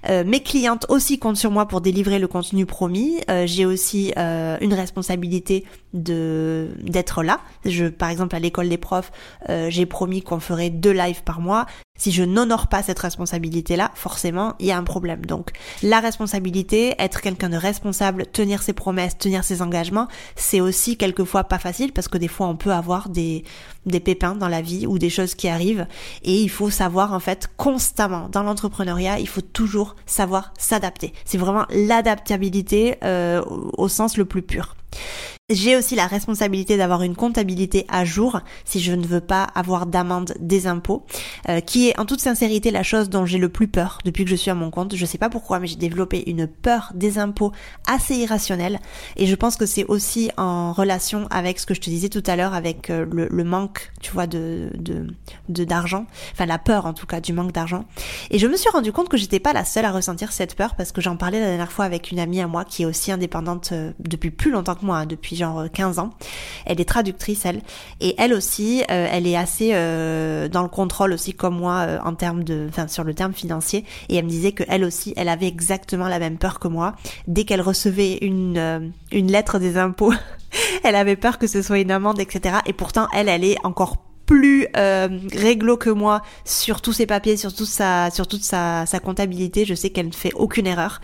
Euh, 0.10 0.24
mes 0.26 0.42
clientes 0.42 0.86
aussi 0.90 1.20
comptent 1.20 1.38
sur 1.38 1.52
moi 1.52 1.68
pour 1.68 1.82
délivrer 1.82 2.20
le 2.20 2.28
contenu 2.28 2.66
promis. 2.66 3.20
Euh, 3.30 3.46
j'ai 3.46 3.66
aussi 3.66 4.14
euh, 4.18 4.58
une 4.62 4.74
responsabilité 4.74 5.66
de 5.94 6.70
d'être 6.82 7.24
là. 7.24 7.40
Je, 7.66 7.86
par 7.86 8.10
exemple, 8.10 8.36
à 8.36 8.40
l'école 8.40 8.70
des 8.70 8.78
profs, 8.78 9.12
j'ai 9.70 9.86
promis 9.86 10.22
qu'on 10.22 10.40
ferait 10.40 10.70
deux 10.70 10.92
lives 10.92 11.24
par 11.24 11.40
mois. 11.40 11.66
Si 11.98 12.12
je 12.12 12.24
n'honore 12.24 12.68
pas 12.68 12.84
cette 12.84 13.00
responsabilité-là, 13.00 13.92
forcément, 13.96 14.56
il 14.60 14.68
y 14.68 14.72
a 14.72 14.78
un 14.78 14.84
problème. 14.84 15.26
Donc, 15.26 15.52
la 15.84 16.00
responsabilité, 16.00 16.96
être 17.00 17.22
quelqu'un 17.22 17.50
de 17.50 17.58
responsable, 17.58 18.26
tenir 18.28 18.62
ses 18.64 18.74
promesses, 18.74 19.18
tenir 19.18 19.44
ses 19.44 19.62
engagements, 19.62 20.08
c'est 20.36 20.62
aussi 20.62 20.98
quelquefois 20.98 21.44
pas 21.46 21.60
facile 21.60 21.94
parce 21.94 22.08
que 22.08 22.18
des 22.18 22.28
fois, 22.28 22.48
on 22.48 22.56
peut 22.56 22.72
avoir 22.72 23.10
des, 23.10 23.44
pépins 24.04 24.36
dans 24.36 24.50
la 24.50 24.62
vie 24.62 24.86
ou 24.86 25.00
des 25.00 25.10
choses 25.10 25.34
qui 25.36 25.48
arrivent 25.48 25.88
et 26.24 26.42
il 26.42 26.50
faut 26.50 26.70
savoir, 26.70 27.14
en 27.14 27.20
fait, 27.20 27.50
constamment, 27.58 28.30
dans 28.30 28.44
l'entrepreneuriat, 28.44 29.20
il 29.20 29.28
faut 29.28 29.42
toujours 29.42 29.96
savoir 30.06 30.54
s'adapter. 30.58 31.14
C'est 31.26 31.38
vraiment 31.38 31.66
l'adaptabilité 31.70 32.98
euh, 33.04 33.42
au 33.48 33.88
sens 33.88 34.18
le 34.18 34.26
plus 34.26 34.42
pur. 34.42 34.76
J'ai 35.50 35.78
aussi 35.78 35.96
la 35.96 36.08
responsabilité 36.08 36.76
d'avoir 36.76 37.04
une 37.04 37.16
comptabilité 37.16 37.86
à 37.88 38.04
jour 38.04 38.42
si 38.66 38.82
je 38.82 38.92
ne 38.92 39.08
veux 39.08 39.22
pas 39.22 39.44
avoir 39.56 39.86
d'amende 39.86 40.34
des 40.42 40.68
impôts, 40.68 41.06
euh, 41.48 41.62
qui 41.62 41.88
est 41.88 41.98
en 41.98 42.04
toute 42.04 42.20
sincérité 42.20 42.70
la 42.70 42.84
chose 42.84 43.10
dont 43.10 43.26
j'ai 43.26 43.38
le 43.38 43.48
plus 43.48 43.70
peur 43.70 44.00
depuis 44.04 44.26
que 44.26 44.30
je 44.30 44.36
suis 44.36 44.52
à 44.52 44.56
mon 44.56 44.72
compte. 44.72 44.98
Je 44.98 45.06
sais 45.06 45.18
pas 45.18 45.30
pourquoi, 45.30 45.62
mais 45.62 45.68
j'ai 45.68 45.78
développé 45.78 46.22
une 46.30 46.48
peur 46.48 46.92
des 46.96 47.18
impôts 47.18 47.54
assez 47.88 48.16
irrationnelle 48.16 48.82
et 49.16 49.26
je 49.26 49.36
pense 49.36 49.56
que 49.56 49.66
c'est 49.66 49.86
aussi 49.86 50.32
en 50.36 50.74
relation 50.74 51.28
avec 51.30 51.60
ce 51.60 51.66
que 51.66 51.74
je 51.74 51.80
te 51.80 51.90
disais 51.90 52.10
tout 52.10 52.24
à 52.28 52.36
l'heure, 52.36 52.54
avec 52.54 52.90
euh, 52.90 53.06
le, 53.10 53.44
manque, 53.46 53.94
tu 54.02 54.12
vois, 54.12 54.28
de 54.28 54.70
de 55.48 55.64
d'argent, 55.64 56.08
enfin 56.34 56.46
la 56.46 56.58
peur 56.58 56.86
en 56.86 56.94
tout 56.94 57.06
cas 57.06 57.22
du 57.22 57.32
manque 57.32 57.54
d'argent. 57.54 57.86
Et 58.32 58.38
je 58.38 58.48
me 58.48 58.58
suis 58.58 58.70
rendu 58.70 58.92
compte 58.92 59.08
que 59.08 59.16
j'étais 59.16 59.40
pas 59.40 59.54
la 59.54 59.64
seule 59.64 59.86
à 59.86 59.94
ressentir 59.94 60.34
cette 60.34 60.56
peur 60.56 60.76
parce 60.76 60.92
que 60.92 61.00
j'en 61.00 61.16
parlais 61.16 61.40
la 61.40 61.46
dernière 61.46 61.72
fois 61.72 61.86
avec 61.86 62.12
une 62.12 62.20
amie 62.20 62.42
à 62.42 62.48
moi 62.48 62.66
qui 62.66 62.84
est 62.84 62.86
aussi 62.86 63.14
indépendante 63.14 63.70
euh, 63.72 63.94
depuis 64.00 64.30
plus 64.30 64.52
longtemps 64.52 64.76
que 64.76 64.86
moi, 64.86 64.98
hein, 64.98 65.06
depuis 65.06 65.37
genre 65.38 65.66
15 65.72 66.00
ans. 66.00 66.12
Elle 66.66 66.82
est 66.82 66.86
traductrice, 66.86 67.46
elle. 67.46 67.62
Et 68.02 68.16
elle 68.18 68.34
aussi, 68.34 68.84
euh, 68.92 69.08
elle 69.12 69.28
est 69.28 69.38
assez 69.38 69.72
euh, 69.74 70.48
dans 70.48 70.64
le 70.64 70.70
contrôle 70.70 71.14
aussi 71.14 71.34
comme 71.34 71.58
moi 71.58 71.86
euh, 71.88 72.00
en 72.04 72.14
termes 72.14 72.44
de, 72.44 72.68
enfin 72.70 72.88
sur 72.88 73.04
le 73.04 73.14
terme 73.14 73.34
financier. 73.34 73.86
Et 74.10 74.18
elle 74.18 74.26
me 74.26 74.30
disait 74.30 74.52
que 74.52 74.64
elle 74.68 74.84
aussi, 74.84 75.14
elle 75.18 75.30
avait 75.30 75.48
exactement 75.48 76.08
la 76.08 76.20
même 76.20 76.38
peur 76.38 76.60
que 76.60 76.68
moi. 76.68 76.96
Dès 77.28 77.44
qu'elle 77.44 77.62
recevait 77.62 78.18
une 78.22 78.92
une 79.12 79.32
lettre 79.32 79.60
des 79.60 79.78
impôts, 79.78 80.14
elle 80.84 80.96
avait 80.96 81.16
peur 81.16 81.38
que 81.38 81.48
ce 81.48 81.62
soit 81.62 81.80
une 81.80 81.92
amende, 81.92 82.20
etc. 82.20 82.58
Et 82.66 82.74
pourtant, 82.74 83.08
elle, 83.14 83.30
elle 83.30 83.44
est 83.44 83.58
encore 83.64 83.98
plus 84.28 84.68
euh, 84.76 85.08
réglo 85.34 85.78
que 85.78 85.90
moi 85.90 86.22
sur 86.46 86.82
tous 86.82 86.94
ses 86.94 87.08
papiers, 87.08 87.38
sur 87.38 87.56
toute 87.56 87.68
sa, 87.68 88.12
sur 88.12 88.28
toute 88.28 88.44
sa, 88.44 88.86
sa 88.86 89.00
comptabilité. 89.00 89.66
Je 89.66 89.74
sais 89.74 89.90
qu'elle 89.90 90.08
ne 90.08 90.12
fait 90.12 90.34
aucune 90.36 90.68
erreur. 90.68 91.02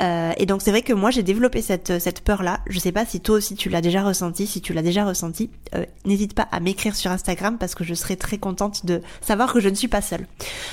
Euh, 0.00 0.32
et 0.38 0.46
donc 0.46 0.62
c'est 0.62 0.72
vrai 0.72 0.82
que 0.82 0.92
moi 0.92 1.10
j'ai 1.10 1.22
développé 1.22 1.62
cette, 1.62 2.00
cette 2.00 2.22
peur-là. 2.22 2.60
Je 2.66 2.80
sais 2.80 2.90
pas 2.90 3.04
si 3.04 3.20
toi 3.20 3.36
aussi 3.36 3.54
tu 3.54 3.68
l'as 3.68 3.82
déjà 3.82 4.02
ressenti. 4.02 4.46
Si 4.48 4.60
tu 4.60 4.72
l'as 4.72 4.82
déjà 4.82 5.04
ressenti, 5.04 5.50
euh, 5.76 5.84
n'hésite 6.04 6.34
pas 6.34 6.48
à 6.50 6.58
m'écrire 6.58 6.96
sur 6.96 7.10
Instagram 7.12 7.58
parce 7.58 7.74
que 7.76 7.84
je 7.84 7.94
serai 7.94 8.16
très 8.16 8.38
contente 8.38 8.86
de 8.86 9.02
savoir 9.20 9.52
que 9.52 9.60
je 9.60 9.68
ne 9.68 9.74
suis 9.74 9.88
pas 9.88 10.00
seule. 10.00 10.26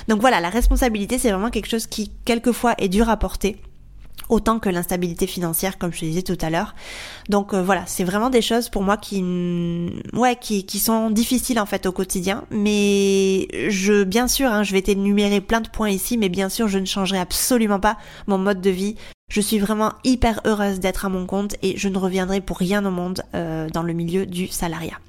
Donc 0.08 0.22
voilà, 0.22 0.40
la 0.40 0.50
responsabilité 0.50 1.20
c'est 1.20 1.32
vraiment 1.32 1.52
quelque 1.52 1.70
chose 1.70 1.86
qui 1.86 2.12
quelquefois 2.24 2.76
est 2.78 2.90
dur 2.90 3.10
à 3.10 3.18
porter 3.18 3.58
autant 4.30 4.60
que 4.60 4.70
l'instabilité 4.70 5.28
financière 5.28 5.78
comme 5.78 5.92
je 5.92 6.00
te 6.00 6.06
disais 6.06 6.22
tout 6.22 6.38
à 6.42 6.50
l'heure. 6.50 6.76
Donc 7.28 7.54
euh, 7.54 7.62
voilà, 7.62 7.84
c'est 7.88 8.04
vraiment 8.04 8.30
des 8.30 8.42
choses 8.42 8.70
pour 8.70 8.84
moi 8.84 8.98
qui 8.98 9.24
ouais 10.14 10.36
qui, 10.40 10.80
sont 10.80 11.10
difficiles 11.10 11.60
en 11.60 11.66
fait 11.66 11.86
au 11.86 11.92
quotidien, 11.92 12.46
mais 12.52 13.48
je 13.70 14.04
bien 14.04 14.28
sûr 14.28 14.50
hein, 14.50 14.64
je 14.64 14.72
vais 14.74 14.82
t'énumérer 14.82 15.42
plein 15.42 15.62
de 15.62 15.68
points 15.68 15.90
ici, 15.90 16.18
mais 16.18 16.30
bien 16.30 16.50
sûr 16.50 16.68
je 16.68 16.80
ne 16.80 16.86
changerai 16.86 17.20
absolument 17.20 17.80
pas 17.80 17.98
mon 18.28 18.38
mode 18.38 18.62
de 18.62 18.70
vie. 18.70 18.96
Je 19.30 19.42
suis 19.42 19.60
vraiment 19.60 19.94
hyper 20.04 20.42
heureuse 20.46 20.80
d'être 20.80 21.06
à 21.06 21.10
mon 21.10 21.26
compte 21.26 21.56
et 21.62 21.78
je 21.78 21.88
ne 21.88 21.98
reviendrai 21.98 22.42
pour 22.42 22.58
rien 22.58 22.84
au 22.86 22.92
monde 22.92 23.24
euh, 23.36 23.70
dans 23.70 23.84
le 23.84 23.94
milieu 23.94 24.26
du 24.26 24.48
salariat. 24.48 25.00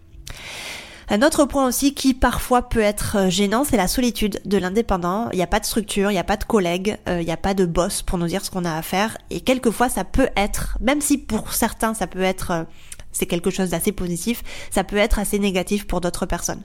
Un 1.12 1.22
autre 1.22 1.44
point 1.44 1.66
aussi 1.66 1.92
qui 1.92 2.14
parfois 2.14 2.68
peut 2.68 2.78
être 2.78 3.16
euh, 3.16 3.30
gênant, 3.30 3.64
c'est 3.64 3.76
la 3.76 3.88
solitude 3.88 4.40
de 4.44 4.56
l'indépendant. 4.58 5.28
Il 5.32 5.36
n'y 5.38 5.42
a 5.42 5.48
pas 5.48 5.58
de 5.58 5.64
structure, 5.64 6.12
il 6.12 6.14
n'y 6.14 6.20
a 6.20 6.24
pas 6.24 6.36
de 6.36 6.44
collègues, 6.44 6.98
euh, 7.08 7.20
il 7.20 7.24
n'y 7.24 7.32
a 7.32 7.36
pas 7.36 7.52
de 7.52 7.66
boss 7.66 8.02
pour 8.02 8.16
nous 8.16 8.28
dire 8.28 8.44
ce 8.44 8.50
qu'on 8.52 8.64
a 8.64 8.76
à 8.76 8.80
faire. 8.82 9.18
Et 9.28 9.40
quelquefois, 9.40 9.88
ça 9.88 10.04
peut 10.04 10.28
être, 10.36 10.78
même 10.80 11.00
si 11.00 11.18
pour 11.18 11.52
certains, 11.52 11.94
ça 11.94 12.06
peut 12.06 12.22
être 12.22 12.50
euh, 12.52 12.62
c'est 13.10 13.26
quelque 13.26 13.50
chose 13.50 13.70
d'assez 13.70 13.90
positif, 13.90 14.44
ça 14.70 14.84
peut 14.84 14.98
être 14.98 15.18
assez 15.18 15.40
négatif 15.40 15.84
pour 15.84 16.00
d'autres 16.00 16.26
personnes. 16.26 16.62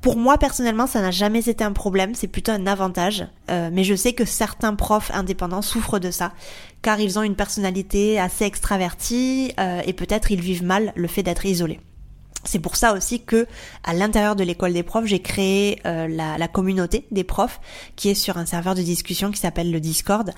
Pour 0.00 0.16
moi 0.16 0.38
personnellement, 0.38 0.86
ça 0.86 1.00
n'a 1.00 1.10
jamais 1.10 1.48
été 1.48 1.64
un 1.64 1.72
problème, 1.72 2.14
c'est 2.14 2.28
plutôt 2.28 2.52
un 2.52 2.68
avantage, 2.68 3.26
mais 3.48 3.82
je 3.82 3.96
sais 3.96 4.12
que 4.12 4.24
certains 4.24 4.76
profs 4.76 5.10
indépendants 5.12 5.62
souffrent 5.62 5.98
de 5.98 6.12
ça, 6.12 6.32
car 6.80 7.00
ils 7.00 7.18
ont 7.18 7.24
une 7.24 7.34
personnalité 7.34 8.20
assez 8.20 8.44
extravertie 8.44 9.52
et 9.84 9.92
peut-être 9.92 10.30
ils 10.30 10.40
vivent 10.40 10.62
mal 10.62 10.92
le 10.94 11.08
fait 11.08 11.24
d'être 11.24 11.44
isolés. 11.44 11.80
C'est 12.44 12.58
pour 12.58 12.76
ça 12.76 12.94
aussi 12.94 13.20
que 13.20 13.46
à 13.84 13.92
l'intérieur 13.92 14.34
de 14.34 14.42
l'école 14.42 14.72
des 14.72 14.82
profs, 14.82 15.04
j'ai 15.04 15.20
créé 15.20 15.78
euh, 15.84 16.08
la, 16.08 16.48
communauté 16.48 17.06
des 17.10 17.22
profs 17.22 17.60
qui 17.96 18.08
est 18.08 18.14
sur 18.14 18.38
un 18.38 18.46
serveur 18.46 18.74
de 18.74 18.80
discussion 18.80 19.30
qui 19.30 19.38
s'appelle 19.38 19.70
le 19.70 19.78
Discord. 19.78 20.30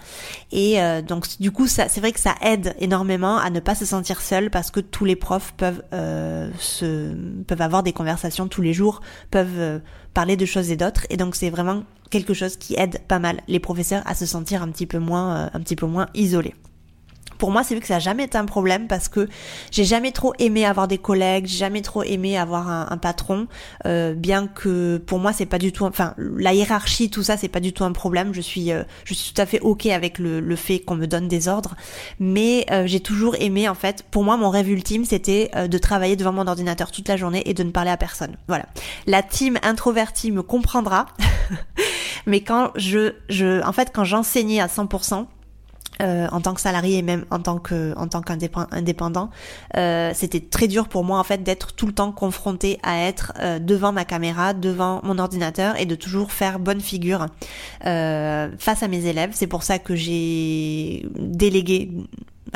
Et 0.50 0.82
euh, 0.82 1.00
donc 1.00 1.26
du 1.38 1.52
coup, 1.52 1.68
c'est 1.68 1.98
vrai 1.98 2.10
que 2.12 2.18
ça 2.18 2.34
aide 2.42 2.74
énormément 2.80 3.38
à 3.38 3.50
ne 3.50 3.60
pas 3.60 3.76
se 3.76 3.86
sentir 3.86 4.20
seul 4.20 4.50
parce 4.50 4.70
que 4.70 4.80
tous 4.80 5.04
les 5.04 5.16
profs 5.16 5.52
peuvent 5.56 5.82
euh, 5.92 6.50
se 6.58 7.14
peuvent 7.44 7.62
avoir 7.62 7.84
des 7.84 7.92
conversations 7.92 8.48
tous 8.48 8.62
les 8.62 8.72
jours, 8.72 9.00
peuvent 9.30 9.80
parler 10.12 10.36
de 10.36 10.44
choses 10.44 10.70
et 10.72 10.76
d'autres. 10.76 11.06
Et 11.08 11.16
donc 11.16 11.36
c'est 11.36 11.50
vraiment 11.50 11.84
quelque 12.10 12.34
chose 12.34 12.56
qui 12.56 12.74
aide 12.74 13.00
pas 13.06 13.20
mal 13.20 13.40
les 13.46 13.60
professeurs 13.60 14.02
à 14.06 14.14
se 14.14 14.26
sentir 14.26 14.62
un 14.62 14.68
petit 14.68 14.86
peu 14.86 14.98
moins 14.98 15.50
un 15.54 15.60
petit 15.60 15.76
peu 15.76 15.86
moins 15.86 16.08
isolés 16.14 16.54
pour 17.42 17.50
moi, 17.50 17.64
c'est 17.64 17.74
vu 17.74 17.80
que 17.80 17.88
ça 17.88 17.94
n'a 17.94 17.98
jamais 17.98 18.22
été 18.22 18.38
un 18.38 18.44
problème 18.44 18.86
parce 18.86 19.08
que 19.08 19.28
j'ai 19.72 19.84
jamais 19.84 20.12
trop 20.12 20.32
aimé 20.38 20.64
avoir 20.64 20.86
des 20.86 20.98
collègues, 20.98 21.46
j'ai 21.46 21.58
jamais 21.58 21.82
trop 21.82 22.04
aimé 22.04 22.38
avoir 22.38 22.68
un, 22.68 22.96
patron, 22.98 23.48
euh, 23.84 24.14
bien 24.14 24.46
que 24.46 24.98
pour 24.98 25.18
moi 25.18 25.32
c'est 25.32 25.46
pas 25.46 25.58
du 25.58 25.72
tout, 25.72 25.84
enfin 25.84 26.14
la 26.18 26.54
hiérarchie, 26.54 27.10
tout 27.10 27.24
ça, 27.24 27.36
c'est 27.36 27.48
pas 27.48 27.58
du 27.58 27.72
tout 27.72 27.82
un 27.82 27.90
problème. 27.90 28.32
Je 28.32 28.40
suis, 28.40 28.70
euh, 28.70 28.84
je 29.02 29.14
suis 29.14 29.34
tout 29.34 29.42
à 29.42 29.46
fait 29.46 29.58
ok 29.58 29.86
avec 29.86 30.20
le, 30.20 30.38
le 30.38 30.54
fait 30.54 30.78
qu'on 30.78 30.94
me 30.94 31.08
donne 31.08 31.26
des 31.26 31.48
ordres, 31.48 31.74
mais 32.20 32.64
euh, 32.70 32.86
j'ai 32.86 33.00
toujours 33.00 33.34
aimé 33.34 33.68
en 33.68 33.74
fait. 33.74 34.04
Pour 34.12 34.22
moi, 34.22 34.36
mon 34.36 34.48
rêve 34.48 34.70
ultime, 34.70 35.04
c'était 35.04 35.50
de 35.66 35.78
travailler 35.78 36.14
devant 36.14 36.30
mon 36.30 36.46
ordinateur 36.46 36.92
toute 36.92 37.08
la 37.08 37.16
journée 37.16 37.42
et 37.46 37.54
de 37.54 37.64
ne 37.64 37.72
parler 37.72 37.90
à 37.90 37.96
personne. 37.96 38.36
Voilà. 38.46 38.66
La 39.08 39.24
team 39.24 39.58
introvertie 39.64 40.30
me 40.30 40.44
comprendra, 40.44 41.06
mais 42.26 42.42
quand 42.42 42.70
je, 42.76 43.14
je, 43.28 43.60
en 43.66 43.72
fait, 43.72 43.90
quand 43.92 44.04
j'enseignais 44.04 44.60
à 44.60 44.68
100%, 44.68 45.26
euh, 46.00 46.26
en 46.32 46.40
tant 46.40 46.54
que 46.54 46.60
salarié 46.60 46.98
et 46.98 47.02
même 47.02 47.24
en 47.30 47.40
tant 47.40 47.58
que 47.58 47.94
tant 48.06 48.22
qu'indépendant, 48.22 49.30
euh, 49.76 50.10
c'était 50.14 50.40
très 50.40 50.66
dur 50.66 50.88
pour 50.88 51.04
moi 51.04 51.18
en 51.18 51.24
fait 51.24 51.42
d'être 51.42 51.74
tout 51.74 51.86
le 51.86 51.92
temps 51.92 52.12
confronté 52.12 52.78
à 52.82 53.02
être 53.02 53.32
euh, 53.38 53.58
devant 53.58 53.92
ma 53.92 54.04
caméra, 54.04 54.54
devant 54.54 55.00
mon 55.04 55.18
ordinateur 55.18 55.78
et 55.78 55.86
de 55.86 55.94
toujours 55.94 56.32
faire 56.32 56.58
bonne 56.58 56.80
figure 56.80 57.26
face 57.82 58.82
à 58.82 58.88
mes 58.88 59.06
élèves. 59.06 59.30
C'est 59.32 59.46
pour 59.46 59.62
ça 59.62 59.78
que 59.78 59.94
j'ai 59.94 61.06
délégué 61.18 61.90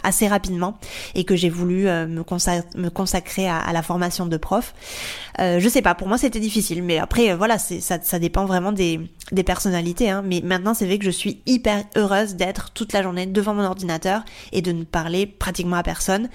assez 0.03 0.29
rapidement 0.29 0.79
et 1.15 1.25
que 1.25 1.37
j'ai 1.37 1.49
voulu 1.49 1.89
euh, 1.89 2.07
me, 2.07 2.23
consacrer 2.91 3.49
à, 3.49 3.73
la 3.73 3.83
formation 3.83 4.27
de 4.27 4.37
prof. 4.37 4.75
Euh, 5.39 5.61
je 5.61 5.69
sais 5.69 5.83
pas, 5.83 5.95
pour 5.95 6.09
moi 6.09 6.19
c'était 6.19 6.41
difficile, 6.41 6.83
mais 6.83 6.99
après 6.99 7.31
euh, 7.31 7.37
voilà, 7.37 7.59
ça, 7.59 7.99
ça 8.03 8.19
dépend 8.19 8.47
vraiment 8.47 8.73
des, 8.73 9.01
des 9.33 9.43
personnalités. 9.43 10.11
Hein. 10.11 10.23
Mais 10.25 10.41
maintenant 10.43 10.75
c'est 10.75 10.87
vrai 10.87 10.99
que 10.99 11.05
je 11.05 11.11
suis 11.11 11.43
hyper 11.47 11.85
heureuse 11.97 12.37
d'être 12.37 12.71
toute 12.71 12.93
la 12.93 13.03
journée 13.03 13.27
devant 13.27 13.55
mon 13.55 13.65
ordinateur 13.65 14.23
et 14.53 14.63
de 14.63 14.73
ne 14.73 14.85
parler 14.85 15.27
pratiquement 15.27 15.77
à 15.77 15.83
personne. 15.83 16.29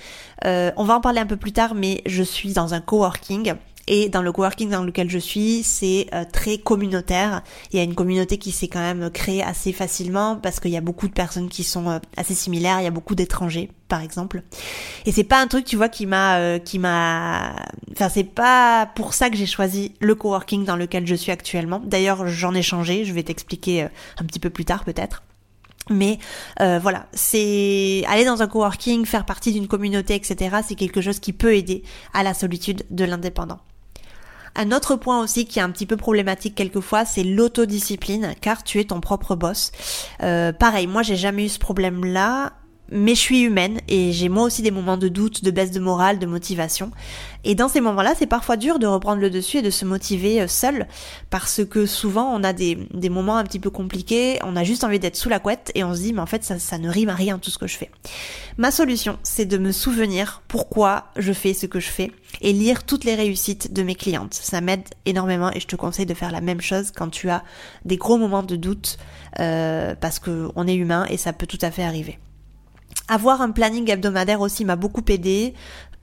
Euh, 0.45 0.71
on 0.77 0.83
va 0.83 0.95
en 0.95 1.01
parler 1.01 1.19
un 1.19 1.25
peu 1.25 1.37
plus 1.37 1.51
tard, 1.51 1.75
mais 1.75 2.01
je 2.05 2.23
suis 2.23 2.53
dans 2.53 2.73
un 2.73 2.81
coworking 2.81 3.53
et 3.87 4.09
dans 4.09 4.21
le 4.21 4.31
coworking 4.31 4.69
dans 4.69 4.83
lequel 4.83 5.09
je 5.09 5.17
suis, 5.17 5.63
c'est 5.63 6.07
euh, 6.13 6.23
très 6.31 6.57
communautaire. 6.57 7.41
Il 7.71 7.77
y 7.77 7.79
a 7.79 7.83
une 7.83 7.95
communauté 7.95 8.37
qui 8.37 8.51
s'est 8.51 8.67
quand 8.67 8.79
même 8.79 9.09
créée 9.09 9.43
assez 9.43 9.73
facilement 9.73 10.35
parce 10.35 10.59
qu'il 10.59 10.71
y 10.71 10.77
a 10.77 10.81
beaucoup 10.81 11.07
de 11.07 11.13
personnes 11.13 11.49
qui 11.49 11.63
sont 11.63 11.89
euh, 11.89 11.99
assez 12.17 12.33
similaires. 12.33 12.79
Il 12.79 12.83
y 12.83 12.87
a 12.87 12.91
beaucoup 12.91 13.15
d'étrangers, 13.15 13.69
par 13.87 14.01
exemple. 14.01 14.43
Et 15.05 15.11
c'est 15.11 15.23
pas 15.23 15.41
un 15.41 15.47
truc, 15.47 15.65
tu 15.65 15.75
vois, 15.75 15.89
qui 15.89 16.05
m'a, 16.05 16.37
euh, 16.37 16.59
qui 16.59 16.79
m'a, 16.79 17.55
enfin 17.91 18.09
c'est 18.09 18.23
pas 18.23 18.85
pour 18.95 19.13
ça 19.13 19.29
que 19.29 19.35
j'ai 19.35 19.45
choisi 19.45 19.93
le 19.99 20.15
coworking 20.15 20.65
dans 20.65 20.75
lequel 20.75 21.07
je 21.07 21.15
suis 21.15 21.31
actuellement. 21.31 21.81
D'ailleurs, 21.83 22.27
j'en 22.27 22.53
ai 22.53 22.61
changé. 22.61 23.05
Je 23.05 23.13
vais 23.13 23.23
t'expliquer 23.23 23.83
un 24.17 24.25
petit 24.25 24.39
peu 24.39 24.49
plus 24.49 24.65
tard, 24.65 24.83
peut-être. 24.83 25.23
Mais 25.89 26.19
voilà, 26.59 27.07
c'est 27.11 28.03
aller 28.07 28.23
dans 28.23 28.41
un 28.41 28.47
coworking, 28.47 29.05
faire 29.05 29.25
partie 29.25 29.51
d'une 29.51 29.67
communauté, 29.67 30.15
etc. 30.15 30.57
C'est 30.65 30.75
quelque 30.75 31.01
chose 31.01 31.19
qui 31.19 31.33
peut 31.33 31.55
aider 31.55 31.83
à 32.13 32.23
la 32.23 32.33
solitude 32.33 32.85
de 32.91 33.03
l'indépendant. 33.03 33.59
Un 34.55 34.71
autre 34.71 34.95
point 34.95 35.21
aussi 35.21 35.45
qui 35.45 35.59
est 35.59 35.61
un 35.61 35.69
petit 35.69 35.85
peu 35.85 35.97
problématique 35.97 36.55
quelquefois, 36.55 37.05
c'est 37.05 37.23
l'autodiscipline, 37.23 38.35
car 38.41 38.63
tu 38.63 38.79
es 38.79 38.85
ton 38.85 38.99
propre 38.99 39.35
boss. 39.35 39.71
Euh, 40.23 40.51
pareil, 40.51 40.87
moi 40.87 41.03
j'ai 41.03 41.15
jamais 41.15 41.45
eu 41.45 41.49
ce 41.49 41.59
problème-là 41.59 42.53
mais 42.91 43.15
je 43.15 43.19
suis 43.19 43.41
humaine 43.41 43.79
et 43.87 44.11
j'ai 44.11 44.29
moi 44.29 44.43
aussi 44.43 44.61
des 44.61 44.71
moments 44.71 44.97
de 44.97 45.07
doute, 45.07 45.43
de 45.43 45.51
baisse 45.51 45.71
de 45.71 45.79
morale, 45.79 46.19
de 46.19 46.25
motivation. 46.25 46.91
Et 47.43 47.55
dans 47.55 47.69
ces 47.69 47.81
moments-là, 47.81 48.13
c'est 48.17 48.27
parfois 48.27 48.57
dur 48.57 48.77
de 48.77 48.85
reprendre 48.85 49.21
le 49.21 49.29
dessus 49.29 49.57
et 49.57 49.61
de 49.61 49.69
se 49.69 49.85
motiver 49.85 50.41
euh, 50.41 50.47
seul 50.47 50.87
parce 51.29 51.65
que 51.65 51.85
souvent 51.85 52.31
on 52.35 52.43
a 52.43 52.53
des, 52.53 52.77
des 52.93 53.09
moments 53.09 53.37
un 53.37 53.43
petit 53.43 53.59
peu 53.59 53.69
compliqués, 53.69 54.39
on 54.43 54.55
a 54.55 54.63
juste 54.63 54.83
envie 54.83 54.99
d'être 54.99 55.15
sous 55.15 55.29
la 55.29 55.39
couette 55.39 55.71
et 55.73 55.83
on 55.83 55.95
se 55.95 56.01
dit 56.01 56.13
mais 56.13 56.21
en 56.21 56.25
fait 56.25 56.43
ça, 56.43 56.59
ça 56.59 56.77
ne 56.77 56.89
rime 56.89 57.09
à 57.09 57.15
rien 57.15 57.39
tout 57.39 57.49
ce 57.49 57.57
que 57.57 57.67
je 57.67 57.77
fais. 57.77 57.89
Ma 58.57 58.69
solution, 58.69 59.17
c'est 59.23 59.45
de 59.45 59.57
me 59.57 59.71
souvenir 59.71 60.43
pourquoi 60.47 61.05
je 61.17 61.33
fais 61.33 61.53
ce 61.53 61.65
que 61.65 61.79
je 61.79 61.89
fais 61.89 62.11
et 62.41 62.53
lire 62.53 62.83
toutes 62.83 63.05
les 63.05 63.15
réussites 63.15 63.73
de 63.73 63.83
mes 63.83 63.95
clientes. 63.95 64.33
Ça 64.33 64.61
m'aide 64.61 64.87
énormément 65.05 65.51
et 65.51 65.59
je 65.59 65.67
te 65.67 65.75
conseille 65.75 66.05
de 66.05 66.13
faire 66.13 66.31
la 66.31 66.41
même 66.41 66.61
chose 66.61 66.91
quand 66.91 67.09
tu 67.09 67.29
as 67.29 67.43
des 67.85 67.97
gros 67.97 68.17
moments 68.17 68.43
de 68.43 68.55
doute 68.55 68.97
euh, 69.39 69.95
parce 69.95 70.19
qu'on 70.19 70.67
est 70.67 70.75
humain 70.75 71.05
et 71.09 71.17
ça 71.17 71.33
peut 71.33 71.47
tout 71.47 71.59
à 71.61 71.71
fait 71.71 71.83
arriver. 71.83 72.19
Avoir 73.07 73.41
un 73.41 73.51
planning 73.51 73.89
hebdomadaire 73.89 74.41
aussi 74.41 74.65
m'a 74.65 74.75
beaucoup 74.75 75.03
aidé 75.09 75.53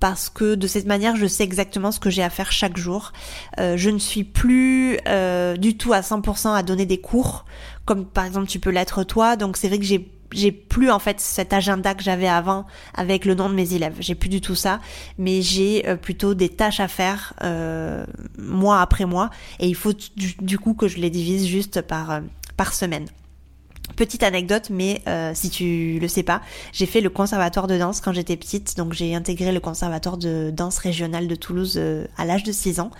parce 0.00 0.28
que 0.28 0.54
de 0.54 0.66
cette 0.66 0.86
manière 0.86 1.16
je 1.16 1.26
sais 1.26 1.42
exactement 1.42 1.90
ce 1.90 2.00
que 2.00 2.10
j'ai 2.10 2.22
à 2.22 2.30
faire 2.30 2.52
chaque 2.52 2.76
jour. 2.76 3.12
Euh, 3.58 3.76
je 3.76 3.90
ne 3.90 3.98
suis 3.98 4.24
plus 4.24 4.98
euh, 5.08 5.56
du 5.56 5.76
tout 5.76 5.92
à 5.92 6.00
100% 6.00 6.54
à 6.54 6.62
donner 6.62 6.86
des 6.86 7.00
cours 7.00 7.44
comme 7.84 8.04
par 8.04 8.24
exemple 8.24 8.46
tu 8.46 8.60
peux 8.60 8.70
l'être 8.70 9.02
toi 9.02 9.36
donc 9.36 9.56
c'est 9.56 9.68
vrai 9.68 9.78
que 9.78 9.84
j'ai 9.84 10.10
j'ai 10.32 10.52
plus 10.52 10.90
en 10.90 10.98
fait 10.98 11.20
cet 11.20 11.52
agenda 11.52 11.94
que 11.94 12.02
j'avais 12.02 12.28
avant 12.28 12.66
avec 12.94 13.24
le 13.24 13.34
nom 13.34 13.48
de 13.48 13.54
mes 13.54 13.74
élèves. 13.74 13.94
J'ai 14.00 14.14
plus 14.14 14.28
du 14.28 14.40
tout 14.40 14.54
ça, 14.54 14.80
mais 15.16 15.42
j'ai 15.42 15.88
euh, 15.88 15.96
plutôt 15.96 16.34
des 16.34 16.48
tâches 16.48 16.80
à 16.80 16.88
faire 16.88 17.32
euh, 17.42 18.04
mois 18.38 18.80
après 18.80 19.06
mois 19.06 19.30
et 19.58 19.68
il 19.68 19.74
faut 19.74 19.92
du, 20.16 20.58
coup 20.58 20.74
que 20.74 20.88
je 20.88 20.98
les 20.98 21.10
divise 21.10 21.46
juste 21.46 21.80
par 21.80 22.20
par 22.56 22.74
semaine. 22.74 23.06
Petite 23.98 24.22
anecdote, 24.22 24.70
mais 24.70 25.02
euh, 25.08 25.32
si 25.34 25.50
tu 25.50 25.98
le 26.00 26.06
sais 26.06 26.22
pas, 26.22 26.40
j'ai 26.72 26.86
fait 26.86 27.00
le 27.00 27.10
conservatoire 27.10 27.66
de 27.66 27.76
danse 27.76 28.00
quand 28.00 28.12
j'étais 28.12 28.36
petite, 28.36 28.76
donc 28.76 28.92
j'ai 28.92 29.12
intégré 29.12 29.50
le 29.50 29.58
conservatoire 29.58 30.16
de 30.18 30.52
danse 30.54 30.78
régional 30.78 31.26
de 31.26 31.34
Toulouse 31.34 31.74
euh, 31.78 32.06
à 32.16 32.24
l'âge 32.24 32.44
de 32.44 32.52
6 32.52 32.78
ans. 32.78 32.92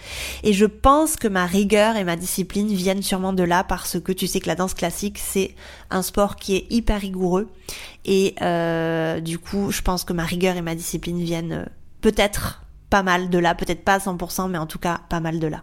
Et 0.42 0.52
je 0.52 0.64
pense 0.64 1.14
que 1.14 1.28
ma 1.28 1.46
rigueur 1.46 1.94
et 1.94 2.02
ma 2.02 2.16
discipline 2.16 2.66
viennent 2.74 3.04
sûrement 3.04 3.32
de 3.32 3.44
là 3.44 3.62
parce 3.62 4.00
que 4.00 4.10
tu 4.10 4.26
sais 4.26 4.40
que 4.40 4.48
la 4.48 4.56
danse 4.56 4.74
classique 4.74 5.18
c'est 5.18 5.54
un 5.90 6.02
sport 6.02 6.34
qui 6.34 6.56
est 6.56 6.66
hyper 6.68 7.00
rigoureux. 7.00 7.48
Et 8.04 8.34
euh, 8.42 9.20
du 9.20 9.38
coup, 9.38 9.70
je 9.70 9.82
pense 9.82 10.02
que 10.02 10.12
ma 10.12 10.24
rigueur 10.24 10.56
et 10.56 10.62
ma 10.62 10.74
discipline 10.74 11.22
viennent 11.22 11.68
peut-être 12.00 12.64
pas 12.90 13.04
mal 13.04 13.30
de 13.30 13.38
là, 13.38 13.54
peut-être 13.54 13.84
pas 13.84 13.94
à 13.94 13.98
100%, 13.98 14.50
mais 14.50 14.58
en 14.58 14.66
tout 14.66 14.80
cas 14.80 15.02
pas 15.08 15.20
mal 15.20 15.38
de 15.38 15.46
là. 15.46 15.62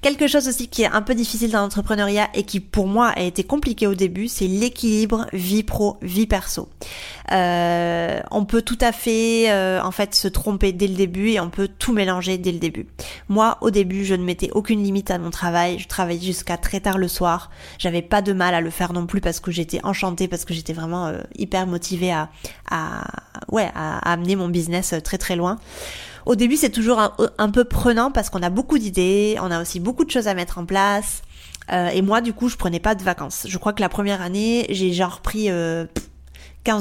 Quelque 0.00 0.28
chose 0.28 0.46
aussi 0.46 0.68
qui 0.68 0.82
est 0.82 0.86
un 0.86 1.02
peu 1.02 1.16
difficile 1.16 1.50
dans 1.50 1.60
l'entrepreneuriat 1.60 2.28
et 2.32 2.44
qui 2.44 2.60
pour 2.60 2.86
moi 2.86 3.08
a 3.08 3.22
été 3.22 3.42
compliqué 3.42 3.88
au 3.88 3.96
début, 3.96 4.28
c'est 4.28 4.46
l'équilibre 4.46 5.26
vie 5.32 5.64
pro, 5.64 5.96
vie 6.02 6.28
perso. 6.28 6.68
Euh, 7.32 8.20
on 8.30 8.44
peut 8.44 8.62
tout 8.62 8.78
à 8.80 8.92
fait 8.92 9.50
euh, 9.50 9.82
en 9.82 9.90
fait 9.90 10.14
se 10.14 10.28
tromper 10.28 10.72
dès 10.72 10.86
le 10.86 10.94
début 10.94 11.30
et 11.30 11.40
on 11.40 11.50
peut 11.50 11.66
tout 11.66 11.92
mélanger 11.92 12.38
dès 12.38 12.52
le 12.52 12.60
début. 12.60 12.86
Moi 13.28 13.58
au 13.60 13.72
début 13.72 14.04
je 14.04 14.14
ne 14.14 14.22
mettais 14.22 14.50
aucune 14.52 14.84
limite 14.84 15.10
à 15.10 15.18
mon 15.18 15.30
travail, 15.30 15.80
je 15.80 15.88
travaillais 15.88 16.24
jusqu'à 16.24 16.58
très 16.58 16.78
tard 16.78 16.96
le 16.96 17.08
soir, 17.08 17.50
j'avais 17.78 18.02
pas 18.02 18.22
de 18.22 18.32
mal 18.32 18.54
à 18.54 18.60
le 18.60 18.70
faire 18.70 18.92
non 18.92 19.04
plus 19.04 19.20
parce 19.20 19.40
que 19.40 19.50
j'étais 19.50 19.84
enchantée, 19.84 20.28
parce 20.28 20.44
que 20.44 20.54
j'étais 20.54 20.74
vraiment 20.74 21.08
euh, 21.08 21.18
hyper 21.36 21.66
motivée 21.66 22.12
à, 22.12 22.30
à 22.70 23.04
ouais 23.48 23.68
à, 23.74 23.98
à 23.98 24.12
amener 24.12 24.36
mon 24.36 24.48
business 24.48 24.94
très 25.02 25.18
très 25.18 25.34
loin. 25.34 25.58
Au 26.28 26.36
début, 26.36 26.58
c'est 26.58 26.68
toujours 26.68 27.00
un, 27.38 27.50
peu 27.50 27.64
prenant 27.64 28.10
parce 28.10 28.28
qu'on 28.28 28.42
a 28.42 28.50
beaucoup 28.50 28.76
d'idées, 28.76 29.38
on 29.40 29.50
a 29.50 29.62
aussi 29.62 29.80
beaucoup 29.80 30.04
de 30.04 30.10
choses 30.10 30.28
à 30.28 30.34
mettre 30.34 30.58
en 30.58 30.66
place. 30.66 31.22
Euh, 31.72 31.88
et 31.88 32.02
moi, 32.02 32.20
du 32.20 32.34
coup, 32.34 32.50
je 32.50 32.56
prenais 32.56 32.80
pas 32.80 32.94
de 32.94 33.02
vacances. 33.02 33.46
Je 33.48 33.56
crois 33.56 33.72
que 33.72 33.80
la 33.80 33.88
première 33.88 34.20
année, 34.20 34.66
j'ai 34.68 34.92
genre 34.92 35.20
pris 35.20 35.44
15 35.46 35.48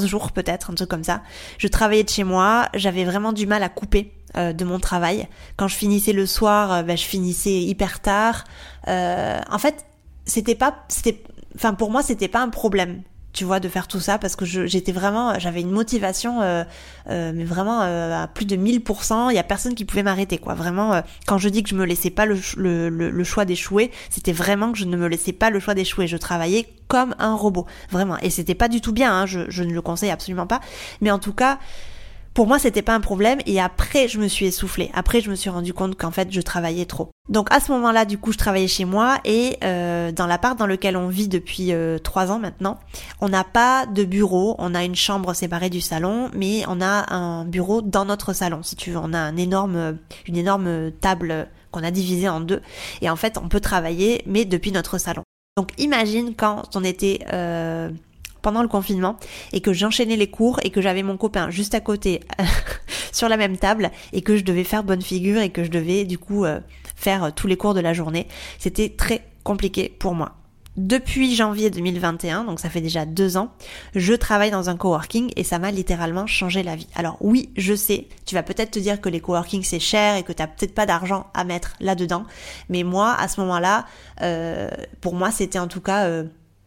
euh, 0.03 0.05
jours 0.05 0.33
peut-être, 0.33 0.69
un 0.69 0.73
truc 0.73 0.89
comme 0.89 1.05
ça. 1.05 1.21
Je 1.59 1.69
travaillais 1.69 2.03
de 2.03 2.09
chez 2.09 2.25
moi, 2.25 2.67
j'avais 2.73 3.05
vraiment 3.05 3.31
du 3.31 3.47
mal 3.47 3.63
à 3.63 3.69
couper 3.69 4.11
euh, 4.35 4.51
de 4.51 4.65
mon 4.65 4.81
travail. 4.81 5.29
Quand 5.55 5.69
je 5.69 5.77
finissais 5.77 6.11
le 6.11 6.25
soir, 6.25 6.83
ben, 6.83 6.97
je 6.97 7.05
finissais 7.05 7.61
hyper 7.61 8.01
tard. 8.01 8.43
en 8.85 9.59
fait, 9.59 9.85
c'était 10.25 10.55
pas, 10.55 10.83
c'était, 10.89 11.23
enfin 11.55 11.73
pour 11.73 11.89
moi, 11.89 12.03
c'était 12.03 12.27
pas 12.27 12.41
un 12.41 12.49
problème 12.49 13.01
tu 13.37 13.45
vois, 13.45 13.59
de 13.59 13.69
faire 13.69 13.87
tout 13.87 13.99
ça 13.99 14.17
parce 14.17 14.35
que 14.35 14.45
j'étais 14.45 14.91
vraiment, 14.91 15.37
j'avais 15.37 15.61
une 15.61 15.69
motivation, 15.69 16.41
euh, 16.41 16.63
euh, 17.07 17.31
mais 17.35 17.43
vraiment 17.43 17.83
euh, 17.83 18.23
à 18.23 18.27
plus 18.27 18.45
de 18.45 18.55
1000%. 18.55 19.29
Il 19.29 19.35
y 19.35 19.37
a 19.37 19.43
personne 19.43 19.75
qui 19.75 19.85
pouvait 19.85 20.01
m'arrêter, 20.01 20.39
quoi. 20.39 20.55
Vraiment, 20.55 21.03
quand 21.27 21.37
je 21.37 21.47
dis 21.47 21.61
que 21.61 21.69
je 21.69 21.75
me 21.75 21.85
laissais 21.85 22.09
pas 22.09 22.25
le, 22.25 22.39
le, 22.57 22.89
le, 22.89 23.23
choix 23.23 23.45
d'échouer, 23.45 23.91
c'était 24.09 24.31
vraiment 24.31 24.71
que 24.71 24.79
je 24.79 24.85
ne 24.85 24.97
me 24.97 25.07
laissais 25.07 25.33
pas 25.33 25.51
le 25.51 25.59
choix 25.59 25.75
d'échouer. 25.75 26.07
Je 26.07 26.17
travaillais 26.17 26.67
comme 26.87 27.13
un 27.19 27.35
robot, 27.35 27.67
vraiment. 27.91 28.17
Et 28.23 28.31
c'était 28.31 28.55
pas 28.55 28.69
du 28.69 28.81
tout 28.81 28.91
bien. 28.91 29.13
Hein, 29.13 29.27
je, 29.27 29.41
je 29.49 29.61
ne 29.61 29.71
le 29.71 29.83
conseille 29.83 30.09
absolument 30.09 30.47
pas. 30.47 30.59
Mais 31.01 31.11
en 31.11 31.19
tout 31.19 31.33
cas 31.33 31.59
pour 32.37 32.45
moi, 32.45 32.59
c'était 32.59 32.83
pas 32.83 32.93
un 32.93 32.99
problème 32.99 33.39
et 33.47 33.59
après, 33.59 34.07
je 34.07 34.19
me 34.19 34.27
suis 34.27 34.45
essoufflée. 34.45 34.91
Après, 34.93 35.21
je 35.21 35.31
me 35.31 35.35
suis 35.35 35.49
rendu 35.49 35.73
compte 35.73 35.97
qu'en 35.97 36.11
fait, 36.11 36.31
je 36.31 36.39
travaillais 36.39 36.85
trop. 36.85 37.09
Donc 37.29 37.47
à 37.49 37.59
ce 37.59 37.71
moment-là, 37.71 38.05
du 38.05 38.19
coup, 38.19 38.31
je 38.31 38.37
travaillais 38.37 38.67
chez 38.67 38.85
moi 38.85 39.17
et 39.25 39.57
euh, 39.63 40.11
dans 40.11 40.27
l'appart 40.27 40.55
dans 40.55 40.67
lequel 40.67 40.97
on 40.97 41.07
vit 41.07 41.27
depuis 41.27 41.73
euh, 41.73 41.97
trois 41.97 42.29
ans 42.31 42.37
maintenant, 42.37 42.77
on 43.21 43.29
n'a 43.29 43.43
pas 43.43 43.87
de 43.87 44.03
bureau. 44.03 44.55
On 44.59 44.75
a 44.75 44.83
une 44.83 44.93
chambre 44.93 45.33
séparée 45.33 45.71
du 45.71 45.81
salon, 45.81 46.29
mais 46.35 46.63
on 46.67 46.79
a 46.79 47.11
un 47.11 47.43
bureau 47.43 47.81
dans 47.81 48.05
notre 48.05 48.33
salon. 48.33 48.61
Si 48.61 48.75
tu 48.75 48.91
veux, 48.91 48.99
on 48.99 49.15
a 49.15 49.31
énorme, 49.31 49.97
une 50.27 50.37
énorme 50.37 50.91
table 50.91 51.47
qu'on 51.71 51.81
a 51.81 51.89
divisée 51.89 52.29
en 52.29 52.39
deux 52.39 52.61
et 53.01 53.09
en 53.09 53.15
fait, 53.15 53.39
on 53.43 53.49
peut 53.49 53.61
travailler, 53.61 54.21
mais 54.27 54.45
depuis 54.45 54.71
notre 54.71 54.99
salon. 54.99 55.23
Donc 55.57 55.71
imagine 55.79 56.35
quand 56.35 56.75
on 56.75 56.83
était 56.83 57.25
euh, 57.33 57.89
pendant 58.41 58.61
le 58.61 58.67
confinement 58.67 59.17
et 59.53 59.61
que 59.61 59.73
j'enchaînais 59.73 60.15
les 60.15 60.29
cours 60.29 60.59
et 60.63 60.69
que 60.69 60.81
j'avais 60.81 61.03
mon 61.03 61.17
copain 61.17 61.49
juste 61.49 61.75
à 61.75 61.79
côté 61.79 62.21
sur 63.11 63.29
la 63.29 63.37
même 63.37 63.57
table 63.57 63.91
et 64.13 64.21
que 64.21 64.37
je 64.37 64.43
devais 64.43 64.63
faire 64.63 64.83
bonne 64.83 65.01
figure 65.01 65.41
et 65.41 65.49
que 65.49 65.63
je 65.63 65.71
devais 65.71 66.05
du 66.05 66.17
coup 66.17 66.45
euh, 66.45 66.59
faire 66.95 67.25
euh, 67.25 67.29
tous 67.35 67.47
les 67.47 67.57
cours 67.57 67.73
de 67.73 67.79
la 67.79 67.93
journée. 67.93 68.27
C'était 68.59 68.89
très 68.89 69.23
compliqué 69.43 69.89
pour 69.89 70.13
moi. 70.13 70.35
Depuis 70.77 71.33
janvier 71.33 71.71
2021, 71.71 72.43
donc 72.43 72.59
ça 72.59 72.69
fait 72.69 72.81
déjà 72.81 73.07
deux 73.07 73.35
ans, 73.35 73.49
je 73.95 74.13
travaille 74.13 74.51
dans 74.51 74.69
un 74.69 74.77
coworking 74.77 75.31
et 75.35 75.43
ça 75.43 75.57
m'a 75.57 75.71
littéralement 75.71 76.27
changé 76.27 76.61
la 76.61 76.75
vie. 76.75 76.87
Alors 76.93 77.17
oui, 77.19 77.49
je 77.57 77.73
sais, 77.73 78.07
tu 78.27 78.35
vas 78.35 78.43
peut-être 78.43 78.69
te 78.69 78.79
dire 78.79 79.01
que 79.01 79.09
les 79.09 79.19
coworking 79.19 79.63
c'est 79.63 79.79
cher 79.79 80.17
et 80.17 80.21
que 80.21 80.31
t'as 80.31 80.45
peut-être 80.45 80.75
pas 80.75 80.85
d'argent 80.85 81.25
à 81.33 81.45
mettre 81.45 81.73
là-dedans, 81.79 82.25
mais 82.69 82.83
moi 82.83 83.15
à 83.17 83.27
ce 83.27 83.41
moment-là, 83.41 83.87
euh, 84.21 84.69
pour 85.01 85.15
moi 85.15 85.31
c'était 85.31 85.57
en 85.57 85.67
tout 85.67 85.81
cas 85.81 86.05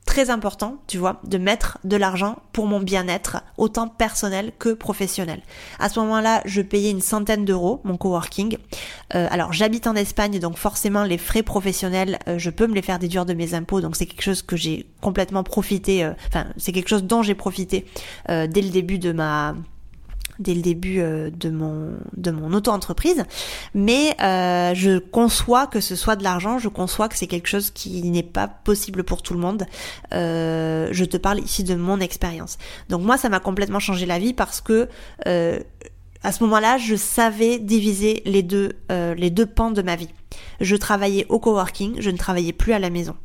très 0.07 0.31
important, 0.31 0.83
tu 0.89 0.99
vois, 0.99 1.21
de 1.25 1.39
mettre 1.39 1.79
de 1.85 1.97
l'argent 1.97 2.37
pour 2.53 2.67
mon 2.67 2.81
bien-être, 2.81 3.43
autant 3.59 3.87
personnel 3.87 4.53
que 4.59 4.71
professionnel. 4.71 5.41
À 5.79 5.89
ce 5.89 6.01
moment-là, 6.01 6.43
je 6.47 6.63
payais 6.63 6.91
une 6.91 7.01
centaine 7.01 7.45
d'euros 7.45 7.81
mon 7.85 7.97
coworking. 7.97 8.57
Euh, 9.15 9.29
alors 9.31 9.53
j'habite 9.53 9.87
en 9.87 9.95
Espagne, 9.95 10.39
donc 10.41 10.57
forcément 10.57 11.05
les 11.05 11.19
frais 11.19 11.43
professionnels, 11.43 12.19
euh, 12.27 12.39
je 12.39 12.51
peux 12.51 12.67
me 12.67 12.75
les 12.75 12.83
faire 12.83 12.99
déduire 12.99 13.25
de 13.25 13.35
mes 13.35 13.55
impôts, 13.55 13.81
donc 13.81 13.97
c'est 13.97 14.07
quelque 14.07 14.23
chose 14.23 14.43
que 14.43 14.57
j'ai 14.57 14.87
complètement 15.01 15.45
profité, 15.45 16.05
euh, 16.05 16.13
enfin 16.29 16.47
c'est 16.57 16.73
quelque 16.73 16.89
chose 16.89 17.05
dont 17.05 17.23
j'ai 17.23 17.35
profité 17.35 17.87
dès 18.29 18.63
le 18.63 18.71
début 18.71 18.99
de 18.99 19.13
ma 19.13 19.55
dès 20.41 20.55
le 20.55 20.63
début 20.63 21.01
euh, 21.01 21.31
de 21.31 21.51
mon 21.51 21.93
de 22.17 22.31
mon 22.31 22.53
auto-entreprise, 22.53 23.25
mais 23.75 24.17
euh, 24.21 24.75
je 24.75 24.99
conçois 24.99 25.67
que 25.67 25.81
ce 25.81 25.95
soit 25.95 26.17
de 26.17 26.25
l'argent, 26.25 26.59
je 26.59 26.69
conçois 26.69 27.09
que 27.09 27.17
c'est 27.17 27.27
quelque 27.27 27.47
chose 27.47 27.71
qui 27.71 28.03
n'est 28.11 28.23
pas 28.23 28.49
possible 28.49 29.05
pour 29.05 29.23
tout 29.23 29.35
le 29.35 29.41
monde. 29.41 29.65
Euh, 30.13 30.89
je 30.91 31.05
te 31.05 31.17
parle 31.17 31.39
ici 31.41 31.63
de 31.63 31.75
mon 31.75 32.01
expérience. 32.01 32.59
Donc 32.89 33.03
moi, 33.03 33.17
ça 33.17 33.29
m'a 33.29 33.41
complètement 33.41 33.81
changé 33.81 34.07
la 34.07 34.19
vie 34.19 34.35
parce 34.35 34.61
que 34.61 34.89
à 36.23 36.33
ce 36.33 36.43
moment-là, 36.45 36.77
je 36.77 36.97
savais 36.97 37.59
diviser 37.59 38.23
les 38.25 38.43
deux 38.43 38.73
les 38.91 39.31
deux 39.31 39.47
pans 39.47 39.71
de 39.71 39.83
ma 39.83 39.97
vie. 39.97 40.11
Je 40.61 40.77
travaillais 40.77 41.27
au 41.29 41.39
coworking, 41.39 42.01
je 42.01 42.11
ne 42.11 42.17
travaillais 42.17 42.53
plus 42.53 42.73
à 42.73 42.79
la 42.79 42.91
maison. 42.91 43.17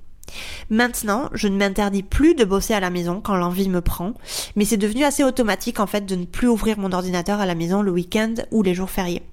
Maintenant, 0.70 1.30
je 1.34 1.48
ne 1.48 1.58
m'interdis 1.58 2.04
plus 2.04 2.36
de 2.36 2.46
bosser 2.46 2.74
à 2.74 2.80
la 2.80 2.90
maison 2.90 3.22
quand 3.22 3.36
l'envie 3.36 3.70
me 3.70 3.82
prend, 3.82 4.14
mais 4.56 4.66
c'est 4.66 4.78
devenu 4.78 5.04
assez 5.04 5.24
automatique 5.24 5.80
en 5.80 5.88
fait 5.88 6.06
de 6.06 6.16
ne 6.16 6.26
plus 6.26 6.48
ouvrir 6.48 6.80
mon 6.80 6.92
ordinateur 6.92 7.40
à 7.40 7.46
la 7.46 7.56
maison 7.56 7.82
le 7.82 7.92
week-end 7.92 8.34
ou 8.52 8.64
les 8.64 8.74
jours 8.74 8.90
fériés. 8.90 9.24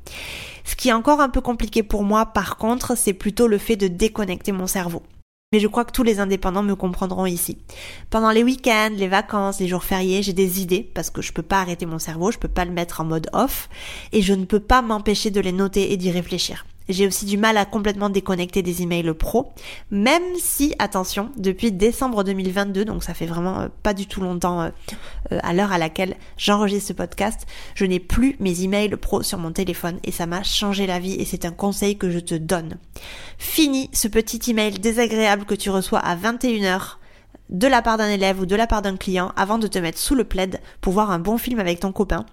Ce 0.65 0.77
qui 0.77 0.91
est 0.91 0.93
encore 0.93 1.21
un 1.21 1.29
peu 1.29 1.41
compliqué 1.41 1.83
pour 1.83 2.05
moi 2.05 2.27
par 2.27 2.57
contre, 2.57 2.97
c'est 2.97 3.13
plutôt 3.13 3.49
le 3.49 3.59
fait 3.59 3.77
de 3.77 3.89
déconnecter 3.89 4.53
mon 4.53 4.67
cerveau. 4.67 5.03
Mais 5.53 5.61
je 5.61 5.69
crois 5.69 5.85
que 5.85 5.93
tous 5.93 6.03
les 6.03 6.19
indépendants 6.19 6.63
me 6.63 6.75
comprendront 6.75 7.27
ici. 7.27 7.59
Pendant 8.09 8.31
les 8.31 8.43
week-ends, 8.43 8.93
les 8.97 9.09
vacances, 9.09 9.61
les 9.61 9.69
jours 9.69 9.85
fériés, 9.85 10.23
j'ai 10.23 10.33
des 10.33 10.63
idées 10.63 10.91
parce 10.95 11.11
que 11.11 11.21
je 11.21 11.33
peux 11.33 11.43
pas 11.43 11.61
arrêter 11.61 11.85
mon 11.85 11.99
cerveau, 11.99 12.31
je 12.31 12.39
peux 12.39 12.49
pas 12.49 12.65
le 12.65 12.73
mettre 12.73 13.03
en 13.03 13.05
mode 13.05 13.29
off 13.35 13.69
et 14.13 14.23
je 14.23 14.33
ne 14.33 14.47
peux 14.47 14.61
pas 14.61 14.81
m'empêcher 14.81 15.31
de 15.31 15.41
les 15.41 15.53
noter 15.53 15.93
et 15.93 15.99
d'y 15.99 16.11
réfléchir. 16.11 16.65
J'ai 16.89 17.07
aussi 17.07 17.27
du 17.27 17.37
mal 17.37 17.57
à 17.57 17.65
complètement 17.65 18.11
déconnecter 18.11 18.63
des 18.63 18.83
emails 18.83 19.13
pro, 19.15 19.53
même 19.91 20.23
si, 20.39 20.75
attention, 20.79 21.31
depuis 21.37 21.73
décembre 21.73 22.25
2022, 22.25 22.85
donc 22.85 23.05
ça 23.05 23.15
fait 23.15 23.27
vraiment 23.27 23.61
euh, 23.61 23.69
pas 23.83 23.95
du 23.95 24.07
tout 24.07 24.21
longtemps 24.21 24.63
euh, 24.63 24.71
euh, 25.33 25.39
à 25.43 25.53
l'heure 25.53 25.73
à 25.73 25.79
laquelle 25.79 26.17
j'enregistre 26.37 26.89
ce 26.89 26.93
podcast, 26.93 27.47
je 27.75 27.85
n'ai 27.85 28.01
plus 28.01 28.37
mes 28.41 28.63
emails 28.63 28.97
pro 28.97 29.23
sur 29.23 29.39
mon 29.39 29.53
téléphone 29.53 29.99
et 30.05 30.13
ça 30.13 30.27
m'a 30.27 30.43
changé 30.43 30.87
la 30.87 30.99
vie 30.99 31.15
et 31.15 31.25
c'est 31.25 31.45
un 31.45 31.53
conseil 31.53 31.97
que 31.97 32.11
je 32.11 32.19
te 32.19 32.35
donne. 32.35 32.77
Fini 33.39 33.89
ce 33.93 34.09
petit 34.09 34.51
email 34.51 34.73
désagréable 34.75 35.45
que 35.45 35.55
tu 35.55 35.71
reçois 35.71 36.01
à 36.01 36.17
21h 36.17 36.97
de 37.53 37.67
la 37.69 37.83
part 37.83 37.99
d'un 37.99 38.09
élève 38.09 38.41
ou 38.41 38.47
de 38.47 38.57
la 38.57 38.67
part 38.67 38.83
d'un 38.83 38.97
client 38.97 39.33
avant 39.37 39.59
de 39.59 39.67
te 39.69 39.79
mettre 39.79 39.99
sous 39.99 40.15
le 40.15 40.25
plaid 40.25 40.61
pour 40.81 40.95
voir 40.95 41.11
un 41.11 41.19
bon 41.19 41.39
film 41.39 41.61
avec 41.61 41.81
ton 41.81 41.93
copain 41.93 42.27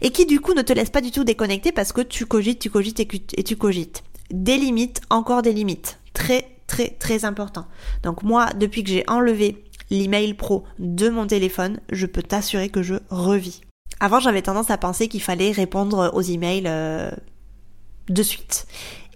et 0.00 0.10
qui 0.10 0.26
du 0.26 0.40
coup 0.40 0.54
ne 0.54 0.62
te 0.62 0.72
laisse 0.72 0.90
pas 0.90 1.02
du 1.02 1.10
tout 1.12 1.24
déconnecter 1.24 1.70
parce 1.72 1.92
que 1.92 2.00
tu 2.00 2.26
cogites, 2.26 2.58
tu 2.58 2.70
cogites 2.70 3.00
et 3.00 3.42
tu 3.44 3.56
cogites. 3.56 4.02
Des 4.30 4.56
limites, 4.56 5.02
encore 5.10 5.42
des 5.42 5.52
limites. 5.52 5.98
Très 6.14 6.48
très 6.66 6.88
très 6.88 7.24
important. 7.24 7.66
Donc 8.02 8.22
moi, 8.22 8.48
depuis 8.56 8.82
que 8.82 8.90
j'ai 8.90 9.04
enlevé 9.08 9.62
l'email 9.90 10.32
pro 10.34 10.64
de 10.78 11.10
mon 11.10 11.26
téléphone, 11.26 11.80
je 11.90 12.06
peux 12.06 12.22
t'assurer 12.22 12.70
que 12.70 12.82
je 12.82 12.94
revis. 13.10 13.60
Avant, 14.00 14.20
j'avais 14.20 14.42
tendance 14.42 14.70
à 14.70 14.78
penser 14.78 15.06
qu'il 15.06 15.22
fallait 15.22 15.52
répondre 15.52 16.10
aux 16.14 16.22
emails 16.22 16.64
euh, 16.66 17.10
de 18.08 18.22
suite. 18.22 18.66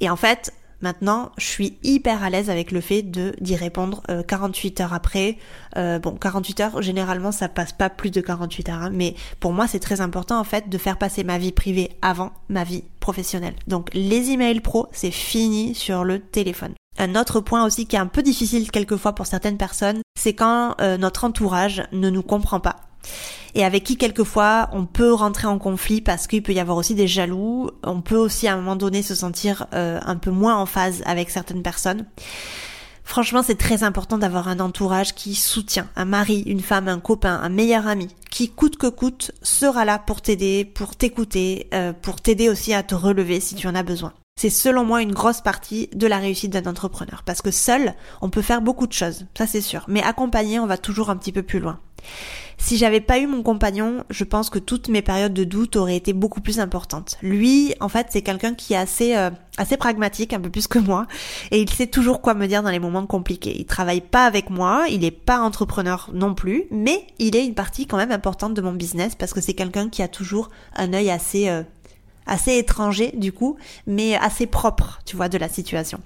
Et 0.01 0.11
en 0.11 0.16
fait, 0.16 0.53
Maintenant, 0.83 1.33
je 1.39 1.47
suis 1.47 1.79
hyper 1.83 2.23
à 2.23 2.31
l'aise 2.31 2.51
avec 2.51 2.71
le 2.71 2.81
fait 2.81 3.03
de 3.03 3.35
d'y 3.41 3.57
répondre 3.57 4.03
48 4.27 4.81
euh, 4.81 4.85
heures 4.85 4.95
après. 4.95 5.39
Euh, 5.77 5.99
bon, 5.99 6.12
48 6.12 6.61
heures, 6.61 6.83
généralement, 6.83 7.33
ça 7.33 7.49
passe 7.49 7.73
pas 7.73 7.91
plus 7.91 8.11
de 8.11 8.21
48 8.21 8.69
heures, 8.69 8.83
hein, 8.83 8.91
mais 8.93 9.15
pour 9.41 9.53
moi, 9.53 9.67
c'est 9.67 9.81
très 9.81 10.01
important 10.01 10.39
en 10.39 10.45
fait 10.45 10.69
de 10.69 10.79
faire 10.79 10.99
passer 10.99 11.25
ma 11.25 11.39
vie 11.39 11.53
privée 11.53 11.91
avant 12.03 12.33
ma 12.49 12.65
vie 12.65 12.85
professionnelle. 13.01 13.55
Donc, 13.67 13.91
les 13.95 14.31
emails 14.31 14.61
pro, 14.61 14.89
c'est 14.93 15.11
fini 15.11 15.75
sur 15.75 16.05
le 16.05 16.21
téléphone. 16.21 16.75
Un 16.99 17.15
autre 17.15 17.41
point 17.41 17.65
aussi 17.65 17.87
qui 17.87 17.97
est 17.97 18.01
un 18.01 18.07
peu 18.07 18.23
difficile 18.23 18.71
quelquefois 18.71 19.15
pour 19.15 19.27
certaines 19.27 19.59
personnes, 19.59 20.01
c'est 20.19 20.35
quand 20.35 20.75
euh, 20.81 20.97
notre 20.97 21.25
entourage 21.25 21.83
ne 21.93 22.09
nous 22.09 22.23
comprend 22.23 22.61
pas. 22.61 22.77
Et 23.55 23.64
avec 23.64 23.85
qui 23.85 23.97
quelquefois 23.97 24.69
on 24.73 24.85
peut 24.85 25.12
rentrer 25.12 25.47
en 25.47 25.59
conflit 25.59 26.01
parce 26.01 26.27
qu'il 26.27 26.42
peut 26.42 26.53
y 26.53 26.61
avoir 26.61 26.77
aussi 26.77 26.95
des 26.95 27.07
jaloux, 27.07 27.71
on 27.83 28.01
peut 28.03 28.16
aussi 28.16 28.49
à 28.49 28.55
un 28.55 28.57
moment 28.57 28.77
donné 28.77 29.03
se 29.03 29.14
sentir 29.14 29.66
euh, 29.75 29.99
un 30.05 30.16
peu 30.16 30.31
moins 30.31 30.57
en 30.57 30.66
phase 30.66 31.03
avec 31.07 31.31
certaines 31.31 31.62
personnes. 31.62 32.07
Franchement, 33.07 33.45
c'est 33.45 33.55
très 33.55 33.85
important 33.85 34.19
d'avoir 34.19 34.49
un 34.49 34.59
entourage 34.59 35.14
qui 35.14 35.37
soutient, 35.37 35.88
un 35.95 36.05
mari, 36.05 36.42
une 36.45 36.61
femme, 36.61 36.88
un 36.88 36.99
copain, 36.99 37.38
un 37.40 37.49
meilleur 37.49 37.87
ami, 37.87 38.09
qui 38.33 38.51
coûte 38.51 38.77
que 38.77 38.88
coûte 38.88 39.31
sera 39.42 39.85
là 39.85 40.01
pour 40.01 40.21
t'aider, 40.21 40.64
pour 40.64 40.97
t'écouter, 40.97 41.69
euh, 41.73 41.92
pour 41.92 42.21
t'aider 42.21 42.49
aussi 42.49 42.75
à 42.75 42.83
te 42.83 42.97
relever 42.97 43.38
si 43.38 43.55
tu 43.55 43.69
en 43.69 43.77
as 43.77 43.85
besoin. 43.85 44.12
C'est 44.38 44.51
selon 44.51 44.85
moi 44.85 45.01
une 45.01 45.14
grosse 45.14 45.40
partie 45.40 45.88
de 45.94 46.07
la 46.07 46.18
réussite 46.18 46.53
d'un 46.53 46.70
entrepreneur. 46.70 47.22
Parce 47.25 47.40
que 47.40 47.51
seul, 47.51 47.94
on 48.20 48.29
peut 48.29 48.42
faire 48.42 48.61
beaucoup 48.61 48.87
de 48.87 48.92
choses, 48.92 49.25
ça 49.35 49.46
c'est 49.46 49.62
sûr. 49.62 49.87
Mais 49.88 50.03
accompagné, 50.03 50.61
on 50.61 50.66
va 50.66 50.77
toujours 50.77 51.09
un 51.09 51.16
petit 51.16 51.33
peu 51.33 51.42
plus 51.42 51.59
loin. 51.59 51.81
Si 52.59 52.77
j'avais 52.77 53.01
pas 53.01 53.18
eu 53.18 53.27
mon 53.27 53.42
compagnon, 53.42 54.05
je 54.11 54.25
pense 54.25 54.51
que 54.51 54.59
toutes 54.59 54.90
mes 54.90 55.01
périodes 55.01 55.33
de 55.33 55.44
doute 55.44 55.77
auraient 55.77 55.96
été 55.96 56.12
beaucoup 56.12 56.42
plus 56.42 56.61
importantes. 56.61 57.16
Lui, 57.22 57.75
en 57.81 57.88
fait, 57.88 58.09
c'est 58.11 58.20
quelqu'un 58.20 58.53
qui 58.53 58.75
est 58.75 58.77
assez 58.77 59.16
euh, 59.16 59.31
assez 59.59 59.77
pragmatique, 59.77 60.33
un 60.33 60.40
peu 60.40 60.51
plus 60.51 60.66
que 60.66 60.79
moi, 60.79 61.07
et 61.51 61.61
il 61.61 61.70
sait 61.70 61.87
toujours 61.87 62.20
quoi 62.20 62.35
me 62.35 62.46
dire 62.46 62.62
dans 62.62 62.70
les 62.70 62.79
moments 62.79 63.07
compliqués. 63.07 63.57
Il 63.59 63.66
travaille 63.66 64.01
pas 64.01 64.27
avec 64.27 64.51
moi, 64.51 64.87
il 64.90 65.05
est 65.05 65.11
pas 65.11 65.40
entrepreneur 65.40 66.11
non 66.12 66.35
plus, 66.35 66.64
mais 66.70 67.07
il 67.18 67.37
est 67.37 67.46
une 67.46 67.55
partie 67.55 67.87
quand 67.87 67.96
même 67.96 68.12
importante 68.12 68.55
de 68.55 68.61
mon 68.61 68.72
business 68.72 69.14
parce 69.14 69.33
que 69.33 69.40
c'est 69.40 69.55
quelqu'un 69.55 69.88
qui 69.88 70.03
a 70.03 70.09
toujours 70.09 70.51
un 70.75 70.92
œil 70.92 71.11
assez 71.11 71.49
euh, 71.49 71.62
assez 72.27 72.57
étranger 72.57 73.12
du 73.17 73.33
coup, 73.33 73.57
mais 73.87 74.17
assez 74.17 74.47
propre, 74.47 75.01
tu 75.05 75.17
vois, 75.17 75.29
de 75.29 75.39
la 75.39 75.49
situation. 75.49 76.01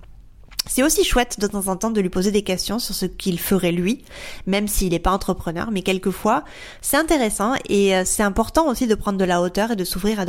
C'est 0.70 0.84
aussi 0.84 1.02
chouette 1.02 1.40
de 1.40 1.48
temps 1.48 1.66
en 1.66 1.74
temps 1.74 1.90
de 1.90 2.00
lui 2.00 2.10
poser 2.10 2.30
des 2.30 2.42
questions 2.42 2.78
sur 2.78 2.94
ce 2.94 3.04
qu'il 3.04 3.40
ferait 3.40 3.72
lui, 3.72 4.04
même 4.46 4.68
s'il 4.68 4.90
n'est 4.90 5.00
pas 5.00 5.10
entrepreneur, 5.10 5.72
mais 5.72 5.82
quelquefois 5.82 6.44
c'est 6.80 6.96
intéressant 6.96 7.54
et 7.68 7.96
euh, 7.96 8.04
c'est 8.06 8.22
important 8.22 8.68
aussi 8.68 8.86
de 8.86 8.94
prendre 8.94 9.18
de 9.18 9.24
la 9.24 9.42
hauteur 9.42 9.72
et 9.72 9.76
de 9.76 9.82
s'ouvrir 9.82 10.20
à 10.20 10.26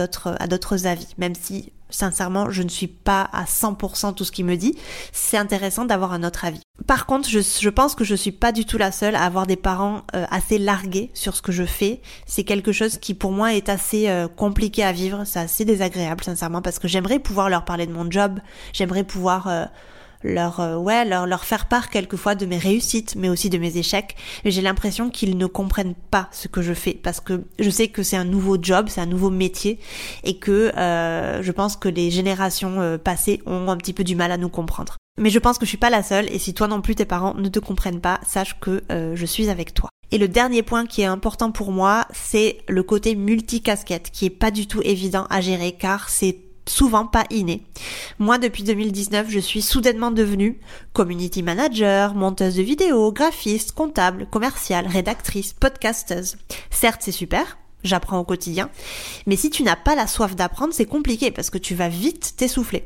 d'autres 0.47 0.87
avis, 0.87 1.13
même 1.19 1.35
si 1.35 1.71
sincèrement 1.91 2.49
je 2.49 2.63
ne 2.63 2.69
suis 2.69 2.87
pas 2.87 3.29
à 3.33 3.43
100% 3.43 4.15
tout 4.15 4.23
ce 4.23 4.31
qu'il 4.31 4.45
me 4.45 4.55
dit, 4.55 4.75
c'est 5.11 5.37
intéressant 5.37 5.85
d'avoir 5.85 6.11
un 6.11 6.23
autre 6.23 6.43
avis. 6.43 6.61
Par 6.87 7.05
contre, 7.05 7.29
je, 7.29 7.69
pense 7.69 7.93
que 7.93 8.03
je 8.03 8.15
suis 8.15 8.31
pas 8.31 8.51
du 8.51 8.65
tout 8.65 8.79
la 8.79 8.91
seule 8.91 9.15
à 9.15 9.21
avoir 9.21 9.45
des 9.45 9.57
parents 9.57 10.01
euh, 10.15 10.25
assez 10.31 10.57
largués 10.57 11.11
sur 11.13 11.35
ce 11.35 11.43
que 11.43 11.51
je 11.51 11.65
fais. 11.65 12.01
C'est 12.25 12.45
quelque 12.45 12.71
chose 12.71 12.97
qui 12.97 13.13
pour 13.13 13.31
moi 13.31 13.53
est 13.53 13.69
assez 13.69 14.09
euh, 14.09 14.27
compliqué 14.27 14.83
à 14.83 14.91
vivre, 14.91 15.21
c'est 15.23 15.39
assez 15.39 15.65
désagréable 15.65 16.23
sincèrement 16.23 16.63
parce 16.63 16.79
que 16.79 16.87
j'aimerais 16.87 17.19
pouvoir 17.19 17.47
leur 17.47 17.63
parler 17.63 17.85
de 17.85 17.93
mon 17.93 18.09
job, 18.09 18.39
j'aimerais 18.73 19.03
pouvoir 19.03 19.69
leur 20.23 20.59
euh, 20.59 20.77
ouais 20.77 21.05
leur 21.05 21.25
leur 21.25 21.45
faire 21.45 21.67
part 21.67 21.89
quelquefois 21.89 22.35
de 22.35 22.45
mes 22.45 22.57
réussites 22.57 23.15
mais 23.15 23.29
aussi 23.29 23.49
de 23.49 23.57
mes 23.57 23.77
échecs. 23.77 24.15
Mais 24.43 24.51
j'ai 24.51 24.61
l'impression 24.61 25.09
qu'ils 25.09 25.37
ne 25.37 25.45
comprennent 25.45 25.95
pas 25.95 26.27
ce 26.31 26.47
que 26.47 26.61
je 26.61 26.73
fais 26.73 26.93
parce 26.93 27.19
que 27.19 27.43
je 27.59 27.69
sais 27.69 27.87
que 27.87 28.03
c'est 28.03 28.17
un 28.17 28.25
nouveau 28.25 28.57
job 28.61 28.87
c'est 28.89 29.01
un 29.01 29.05
nouveau 29.05 29.29
métier 29.29 29.79
et 30.23 30.37
que 30.37 30.71
euh, 30.77 31.41
je 31.41 31.51
pense 31.51 31.75
que 31.75 31.89
les 31.89 32.11
générations 32.11 32.81
euh, 32.81 32.97
passées 32.97 33.41
ont 33.45 33.69
un 33.69 33.77
petit 33.77 33.93
peu 33.93 34.03
du 34.03 34.15
mal 34.15 34.31
à 34.31 34.37
nous 34.37 34.49
comprendre. 34.49 34.97
Mais 35.19 35.29
je 35.29 35.39
pense 35.39 35.57
que 35.57 35.65
je 35.65 35.69
suis 35.69 35.77
pas 35.77 35.89
la 35.89 36.03
seule 36.03 36.31
et 36.31 36.39
si 36.39 36.53
toi 36.53 36.67
non 36.67 36.81
plus 36.81 36.95
tes 36.95 37.05
parents 37.05 37.33
ne 37.33 37.49
te 37.49 37.59
comprennent 37.59 38.01
pas 38.01 38.19
sache 38.25 38.59
que 38.59 38.81
je 38.89 39.25
suis 39.25 39.49
avec 39.49 39.73
toi. 39.73 39.89
Et 40.11 40.17
le 40.17 40.27
dernier 40.27 40.61
point 40.61 40.85
qui 40.85 41.01
est 41.01 41.05
important 41.05 41.51
pour 41.51 41.71
moi, 41.71 42.05
c'est 42.11 42.57
le 42.67 42.83
côté 42.83 43.15
multicasquette 43.15 44.11
qui 44.11 44.25
est 44.25 44.29
pas 44.29 44.51
du 44.51 44.67
tout 44.67 44.81
évident 44.83 45.25
à 45.29 45.39
gérer 45.39 45.71
car 45.71 46.09
c'est 46.09 46.37
souvent 46.71 47.05
pas 47.05 47.25
inné. 47.29 47.63
Moi, 48.17 48.37
depuis 48.37 48.63
2019, 48.63 49.27
je 49.29 49.39
suis 49.39 49.61
soudainement 49.61 50.11
devenue 50.11 50.59
community 50.93 51.43
manager, 51.43 52.15
monteuse 52.15 52.55
de 52.55 52.63
vidéos, 52.63 53.11
graphiste, 53.11 53.73
comptable, 53.73 54.27
commerciale, 54.31 54.87
rédactrice, 54.87 55.53
podcasteuse. 55.53 56.37
Certes, 56.69 57.01
c'est 57.03 57.11
super, 57.11 57.57
j'apprends 57.83 58.19
au 58.19 58.23
quotidien, 58.23 58.69
mais 59.27 59.35
si 59.35 59.49
tu 59.49 59.63
n'as 59.63 59.75
pas 59.75 59.95
la 59.95 60.07
soif 60.07 60.35
d'apprendre, 60.35 60.73
c'est 60.73 60.85
compliqué 60.85 61.31
parce 61.31 61.49
que 61.49 61.57
tu 61.57 61.75
vas 61.75 61.89
vite 61.89 62.33
t'essouffler. 62.37 62.83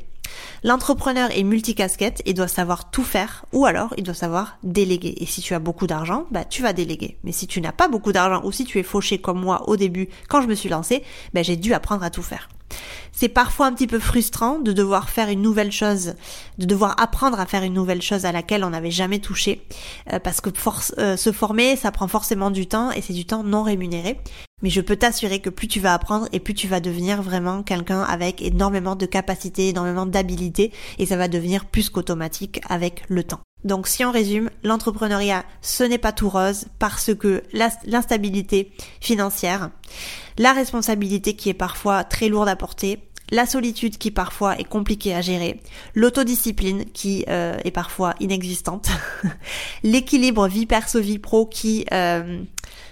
L'entrepreneur 0.64 1.30
est 1.30 1.44
multicasquette 1.44 2.22
et 2.24 2.34
doit 2.34 2.48
savoir 2.48 2.90
tout 2.90 3.04
faire 3.04 3.46
ou 3.52 3.64
alors 3.64 3.94
il 3.96 4.02
doit 4.02 4.14
savoir 4.14 4.58
déléguer. 4.64 5.14
Et 5.18 5.26
si 5.26 5.40
tu 5.40 5.54
as 5.54 5.60
beaucoup 5.60 5.86
d'argent, 5.86 6.26
bah 6.32 6.44
tu 6.44 6.62
vas 6.62 6.72
déléguer. 6.72 7.16
Mais 7.22 7.30
si 7.32 7.46
tu 7.46 7.60
n'as 7.60 7.72
pas 7.72 7.88
beaucoup 7.88 8.12
d'argent 8.12 8.44
ou 8.44 8.50
si 8.50 8.64
tu 8.64 8.80
es 8.80 8.82
fauché 8.82 9.18
comme 9.18 9.40
moi 9.40 9.68
au 9.68 9.76
début 9.76 10.08
quand 10.28 10.42
je 10.42 10.48
me 10.48 10.54
suis 10.54 10.68
lancée, 10.68 11.04
bah 11.32 11.42
j'ai 11.42 11.56
dû 11.56 11.72
apprendre 11.74 12.02
à 12.02 12.10
tout 12.10 12.22
faire. 12.22 12.48
C'est 13.12 13.28
parfois 13.28 13.66
un 13.66 13.72
petit 13.72 13.86
peu 13.86 13.98
frustrant 13.98 14.58
de 14.58 14.72
devoir 14.72 15.08
faire 15.08 15.28
une 15.28 15.40
nouvelle 15.40 15.72
chose, 15.72 16.14
de 16.58 16.66
devoir 16.66 17.00
apprendre 17.00 17.40
à 17.40 17.46
faire 17.46 17.62
une 17.62 17.72
nouvelle 17.72 18.02
chose 18.02 18.26
à 18.26 18.32
laquelle 18.32 18.64
on 18.64 18.70
n'avait 18.70 18.90
jamais 18.90 19.20
touché, 19.20 19.66
euh, 20.12 20.18
parce 20.18 20.40
que 20.40 20.50
euh, 20.98 21.16
se 21.16 21.32
former, 21.32 21.76
ça 21.76 21.90
prend 21.92 22.08
forcément 22.08 22.50
du 22.50 22.66
temps 22.66 22.90
et 22.90 23.00
c'est 23.00 23.14
du 23.14 23.24
temps 23.24 23.42
non 23.42 23.62
rémunéré. 23.62 24.20
Mais 24.62 24.70
je 24.70 24.80
peux 24.80 24.96
t'assurer 24.96 25.40
que 25.40 25.50
plus 25.50 25.68
tu 25.68 25.80
vas 25.80 25.92
apprendre 25.92 26.28
et 26.32 26.40
plus 26.40 26.54
tu 26.54 26.66
vas 26.66 26.80
devenir 26.80 27.22
vraiment 27.22 27.62
quelqu'un 27.62 28.02
avec 28.02 28.40
énormément 28.40 28.96
de 28.96 29.06
capacités, 29.06 29.68
énormément 29.68 30.06
d'habilités 30.06 30.72
et 30.98 31.06
ça 31.06 31.16
va 31.16 31.28
devenir 31.28 31.66
plus 31.66 31.90
qu'automatique 31.90 32.60
avec 32.68 33.04
le 33.08 33.22
temps. 33.22 33.45
Donc 33.64 33.88
si 33.88 34.04
on 34.04 34.12
résume, 34.12 34.50
l'entrepreneuriat, 34.62 35.44
ce 35.60 35.82
n'est 35.82 35.98
pas 35.98 36.12
tout 36.12 36.28
rose 36.28 36.66
parce 36.78 37.14
que 37.14 37.42
l'instabilité 37.52 38.72
financière, 39.00 39.70
la 40.38 40.52
responsabilité 40.52 41.34
qui 41.34 41.48
est 41.48 41.54
parfois 41.54 42.04
très 42.04 42.28
lourde 42.28 42.48
à 42.48 42.56
porter, 42.56 43.00
la 43.30 43.44
solitude 43.44 43.98
qui 43.98 44.12
parfois 44.12 44.56
est 44.58 44.64
compliquée 44.64 45.14
à 45.14 45.20
gérer, 45.20 45.60
l'autodiscipline 45.94 46.84
qui 46.92 47.24
euh, 47.28 47.58
est 47.64 47.72
parfois 47.72 48.14
inexistante, 48.20 48.88
l'équilibre 49.82 50.46
vie 50.46 50.66
perso 50.66 51.00
vie 51.00 51.18
pro 51.18 51.46
qui 51.46 51.86
euh, 51.92 52.40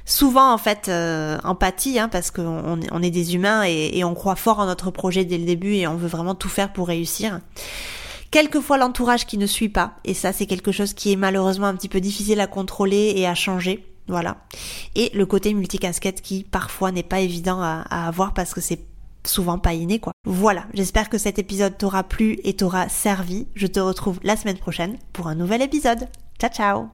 souvent 0.05 0.53
en 0.53 0.59
fait 0.59 0.88
euh, 0.88 1.38
empathie 1.44 2.00
hein, 2.00 2.09
parce 2.09 2.33
qu'on 2.33 2.81
on 2.90 3.03
est 3.03 3.11
des 3.11 3.37
humains 3.37 3.62
et 3.62 4.03
on 4.03 4.14
croit 4.14 4.35
fort 4.35 4.59
en 4.59 4.66
notre 4.66 4.90
projet 4.90 5.24
dès 5.24 5.38
le 5.38 5.44
début 5.44 5.74
et 5.74 5.87
on 5.87 5.94
veut 5.94 6.09
vraiment 6.09 6.35
tout 6.35 6.48
faire 6.48 6.72
pour 6.72 6.88
réussir 6.88 7.40
quelquefois 8.34 8.78
l'entourage 8.78 9.26
qui 9.26 9.38
ne 9.38 9.46
suit 9.46 9.68
pas, 9.68 9.94
et 10.04 10.12
ça 10.12 10.32
c'est 10.32 10.46
quelque 10.46 10.72
chose 10.72 10.92
qui 10.92 11.12
est 11.12 11.16
malheureusement 11.16 11.68
un 11.68 11.76
petit 11.76 11.88
peu 11.88 12.00
difficile 12.00 12.40
à 12.40 12.48
contrôler 12.48 13.12
et 13.14 13.28
à 13.28 13.36
changer. 13.36 13.86
Voilà. 14.08 14.38
Et 14.96 15.12
le 15.14 15.24
côté 15.24 15.54
multicasquette 15.54 16.20
qui 16.20 16.42
parfois 16.42 16.90
n'est 16.90 17.04
pas 17.04 17.20
évident 17.20 17.62
à, 17.62 17.82
avoir 18.08 18.34
parce 18.34 18.52
que 18.52 18.60
c'est 18.60 18.80
souvent 19.24 19.58
pas 19.58 19.72
inné 19.72 20.00
quoi. 20.00 20.12
Voilà, 20.26 20.66
j'espère 20.74 21.10
que 21.10 21.16
cet 21.16 21.38
épisode 21.38 21.78
t'aura 21.78 22.02
plu 22.02 22.40
et 22.42 22.54
t'aura 22.54 22.88
servi. 22.88 23.46
Je 23.54 23.68
te 23.68 23.78
retrouve 23.78 24.18
la 24.24 24.36
semaine 24.36 24.58
prochaine 24.58 24.98
pour 25.12 25.28
un 25.28 25.36
nouvel 25.36 25.62
épisode. 25.62 26.08
Ciao 26.40 26.50
ciao 26.50 26.93